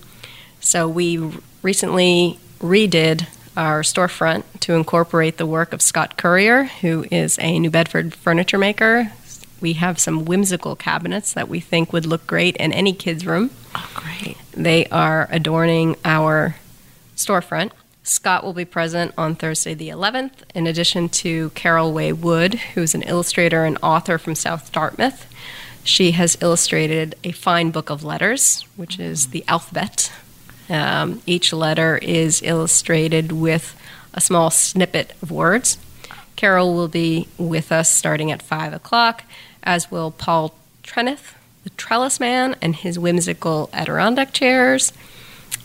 So, 0.60 0.88
we 0.88 1.30
recently 1.64 2.38
redid 2.60 3.26
our 3.56 3.80
storefront 3.82 4.44
to 4.60 4.74
incorporate 4.74 5.38
the 5.38 5.46
work 5.46 5.72
of 5.72 5.80
Scott 5.80 6.16
Currier, 6.16 6.64
who 6.64 7.06
is 7.10 7.38
a 7.40 7.58
New 7.58 7.70
Bedford 7.70 8.14
furniture 8.14 8.58
maker. 8.58 9.10
We 9.60 9.72
have 9.74 9.98
some 9.98 10.26
whimsical 10.26 10.76
cabinets 10.76 11.32
that 11.32 11.48
we 11.48 11.60
think 11.60 11.92
would 11.92 12.04
look 12.04 12.26
great 12.26 12.56
in 12.58 12.72
any 12.72 12.92
kids' 12.92 13.24
room. 13.24 13.50
Oh, 13.74 13.90
great. 13.94 14.36
They 14.52 14.86
are 14.86 15.26
adorning 15.30 15.96
our 16.04 16.56
storefront. 17.16 17.72
Scott 18.02 18.44
will 18.44 18.52
be 18.52 18.66
present 18.66 19.14
on 19.16 19.34
Thursday 19.34 19.72
the 19.72 19.88
11th, 19.88 20.42
in 20.54 20.66
addition 20.66 21.08
to 21.08 21.48
Carol 21.50 21.94
Way 21.94 22.12
Wood, 22.12 22.54
who's 22.74 22.94
an 22.94 23.02
illustrator 23.02 23.64
and 23.64 23.78
author 23.82 24.18
from 24.18 24.34
South 24.34 24.70
Dartmouth. 24.70 25.26
She 25.82 26.10
has 26.10 26.36
illustrated 26.42 27.14
a 27.24 27.32
fine 27.32 27.70
book 27.70 27.88
of 27.88 28.04
letters, 28.04 28.66
which 28.76 28.98
is 28.98 29.22
mm-hmm. 29.22 29.32
the 29.32 29.44
alphabet. 29.48 30.12
Um, 30.68 31.22
each 31.26 31.52
letter 31.52 31.98
is 31.98 32.42
illustrated 32.42 33.32
with 33.32 33.76
a 34.14 34.20
small 34.20 34.50
snippet 34.50 35.12
of 35.22 35.30
words. 35.30 35.78
Carol 36.36 36.74
will 36.74 36.88
be 36.88 37.28
with 37.38 37.70
us 37.70 37.90
starting 37.90 38.30
at 38.30 38.42
5 38.42 38.72
o'clock, 38.72 39.24
as 39.62 39.90
will 39.90 40.10
Paul 40.10 40.54
Trenneth, 40.82 41.34
the 41.62 41.70
trellis 41.70 42.18
man, 42.18 42.56
and 42.60 42.76
his 42.76 42.98
whimsical 42.98 43.70
Adirondack 43.72 44.32
chairs. 44.32 44.92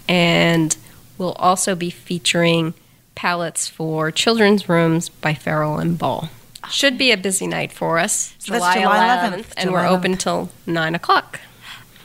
And 0.07 0.75
we'll 1.17 1.33
also 1.33 1.75
be 1.75 1.89
featuring 1.89 2.73
palettes 3.15 3.67
for 3.67 4.11
children's 4.11 4.69
rooms 4.69 5.09
by 5.09 5.33
Farrow 5.33 5.77
and 5.77 5.97
Ball. 5.97 6.29
Should 6.69 6.97
be 6.97 7.11
a 7.11 7.17
busy 7.17 7.47
night 7.47 7.71
for 7.71 7.97
us. 7.99 8.33
That's 8.47 8.47
July 8.47 8.77
11th, 8.77 9.53
and 9.57 9.69
July 9.69 9.71
we're 9.71 9.87
open 9.87 10.17
till 10.17 10.49
9 10.65 10.95
o'clock. 10.95 11.39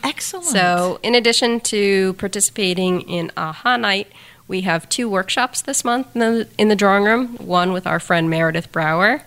Excellent. 0.04 0.46
So, 0.46 1.00
in 1.02 1.14
addition 1.14 1.60
to 1.60 2.12
participating 2.14 3.00
in 3.08 3.32
AHA 3.36 3.78
Night, 3.78 4.12
we 4.46 4.60
have 4.60 4.88
two 4.90 5.08
workshops 5.08 5.62
this 5.62 5.84
month 5.84 6.14
in 6.14 6.20
the, 6.20 6.48
in 6.58 6.68
the 6.68 6.76
drawing 6.76 7.04
room. 7.04 7.36
One 7.38 7.72
with 7.72 7.86
our 7.86 7.98
friend 7.98 8.28
Meredith 8.28 8.70
Brower 8.70 9.22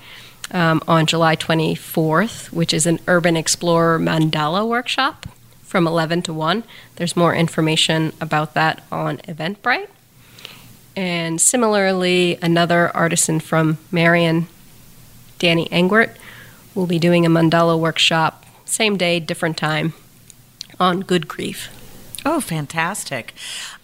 um, 0.52 0.82
on 0.88 1.08
July 1.08 1.36
24th, 1.36 2.52
which 2.52 2.74
is 2.74 2.86
an 2.86 3.00
Urban 3.08 3.36
Explorer 3.36 3.98
Mandala 3.98 4.68
workshop 4.68 5.26
from 5.64 5.88
11 5.88 6.22
to 6.24 6.34
1. 6.34 6.64
There's 6.96 7.16
more 7.16 7.34
information 7.34 8.14
about 8.22 8.54
that 8.54 8.84
on 8.92 9.18
Eventbrite. 9.20 9.90
And 10.96 11.42
similarly, 11.42 12.38
another 12.42 12.96
artisan 12.96 13.40
from 13.40 13.80
Marion, 13.92 14.48
Danny 15.40 15.68
Engwert, 15.70 16.16
will 16.74 16.88
be 16.88 17.00
doing 17.00 17.26
a 17.26 17.30
mandala 17.30 17.80
workshop, 17.80 18.46
same 18.66 18.98
day, 18.98 19.20
different 19.20 19.58
time, 19.58 19.94
on 20.80 21.02
good 21.02 21.28
grief. 21.28 21.70
Oh, 22.26 22.42
fantastic. 22.42 23.34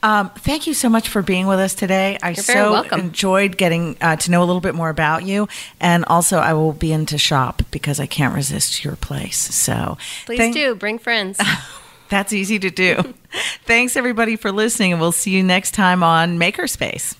Um, 0.01 0.29
thank 0.31 0.67
you 0.67 0.73
so 0.73 0.89
much 0.89 1.07
for 1.07 1.21
being 1.21 1.47
with 1.47 1.59
us 1.59 1.73
today. 1.73 2.17
I 2.21 2.29
You're 2.29 2.35
so 2.43 2.71
welcome. 2.73 2.99
enjoyed 2.99 3.55
getting 3.57 3.95
uh, 4.01 4.17
to 4.17 4.31
know 4.31 4.43
a 4.43 4.45
little 4.45 4.59
bit 4.59 4.75
more 4.75 4.89
about 4.89 5.23
you. 5.23 5.47
And 5.79 6.03
also, 6.05 6.39
I 6.39 6.51
will 6.53 6.73
be 6.73 6.91
in 6.91 7.05
to 7.05 7.17
shop 7.17 7.61
because 7.71 8.01
I 8.01 8.05
can't 8.05 8.35
resist 8.35 8.83
your 8.83 8.97
place. 8.97 9.37
So 9.37 9.97
Please 10.25 10.39
thank- 10.39 10.55
do 10.55 10.75
bring 10.75 10.99
friends. 10.99 11.39
That's 12.09 12.33
easy 12.33 12.59
to 12.59 12.69
do. 12.69 13.13
Thanks, 13.65 13.95
everybody, 13.95 14.35
for 14.35 14.51
listening. 14.51 14.91
And 14.91 14.99
we'll 14.99 15.13
see 15.13 15.31
you 15.31 15.41
next 15.41 15.71
time 15.71 16.03
on 16.03 16.37
Make 16.37 16.57
Her 16.57 16.67
Space. 16.67 17.15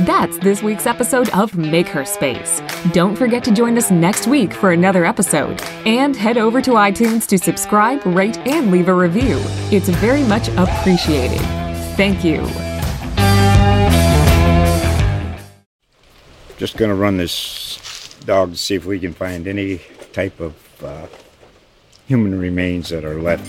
That's 0.00 0.36
this 0.38 0.62
week's 0.62 0.86
episode 0.86 1.30
of 1.30 1.56
Make 1.56 1.88
Her 1.88 2.04
Space. 2.04 2.60
Don't 2.92 3.16
forget 3.16 3.42
to 3.44 3.50
join 3.50 3.78
us 3.78 3.90
next 3.90 4.26
week 4.26 4.52
for 4.52 4.72
another 4.72 5.06
episode. 5.06 5.62
And 5.86 6.14
head 6.14 6.36
over 6.36 6.60
to 6.60 6.72
iTunes 6.72 7.26
to 7.28 7.38
subscribe, 7.38 8.04
rate, 8.04 8.36
and 8.46 8.70
leave 8.70 8.88
a 8.88 8.94
review. 8.94 9.38
It's 9.72 9.88
very 9.88 10.22
much 10.24 10.48
appreciated. 10.56 11.40
Thank 11.96 12.24
you. 12.24 12.42
Just 16.58 16.76
going 16.76 16.90
to 16.90 16.94
run 16.94 17.16
this 17.16 18.16
dog 18.26 18.52
to 18.52 18.58
see 18.58 18.74
if 18.74 18.84
we 18.84 18.98
can 18.98 19.14
find 19.14 19.46
any 19.46 19.80
type 20.12 20.40
of 20.40 20.54
uh, 20.84 21.06
human 22.06 22.38
remains 22.38 22.90
that 22.90 23.04
are 23.04 23.20
left. 23.20 23.48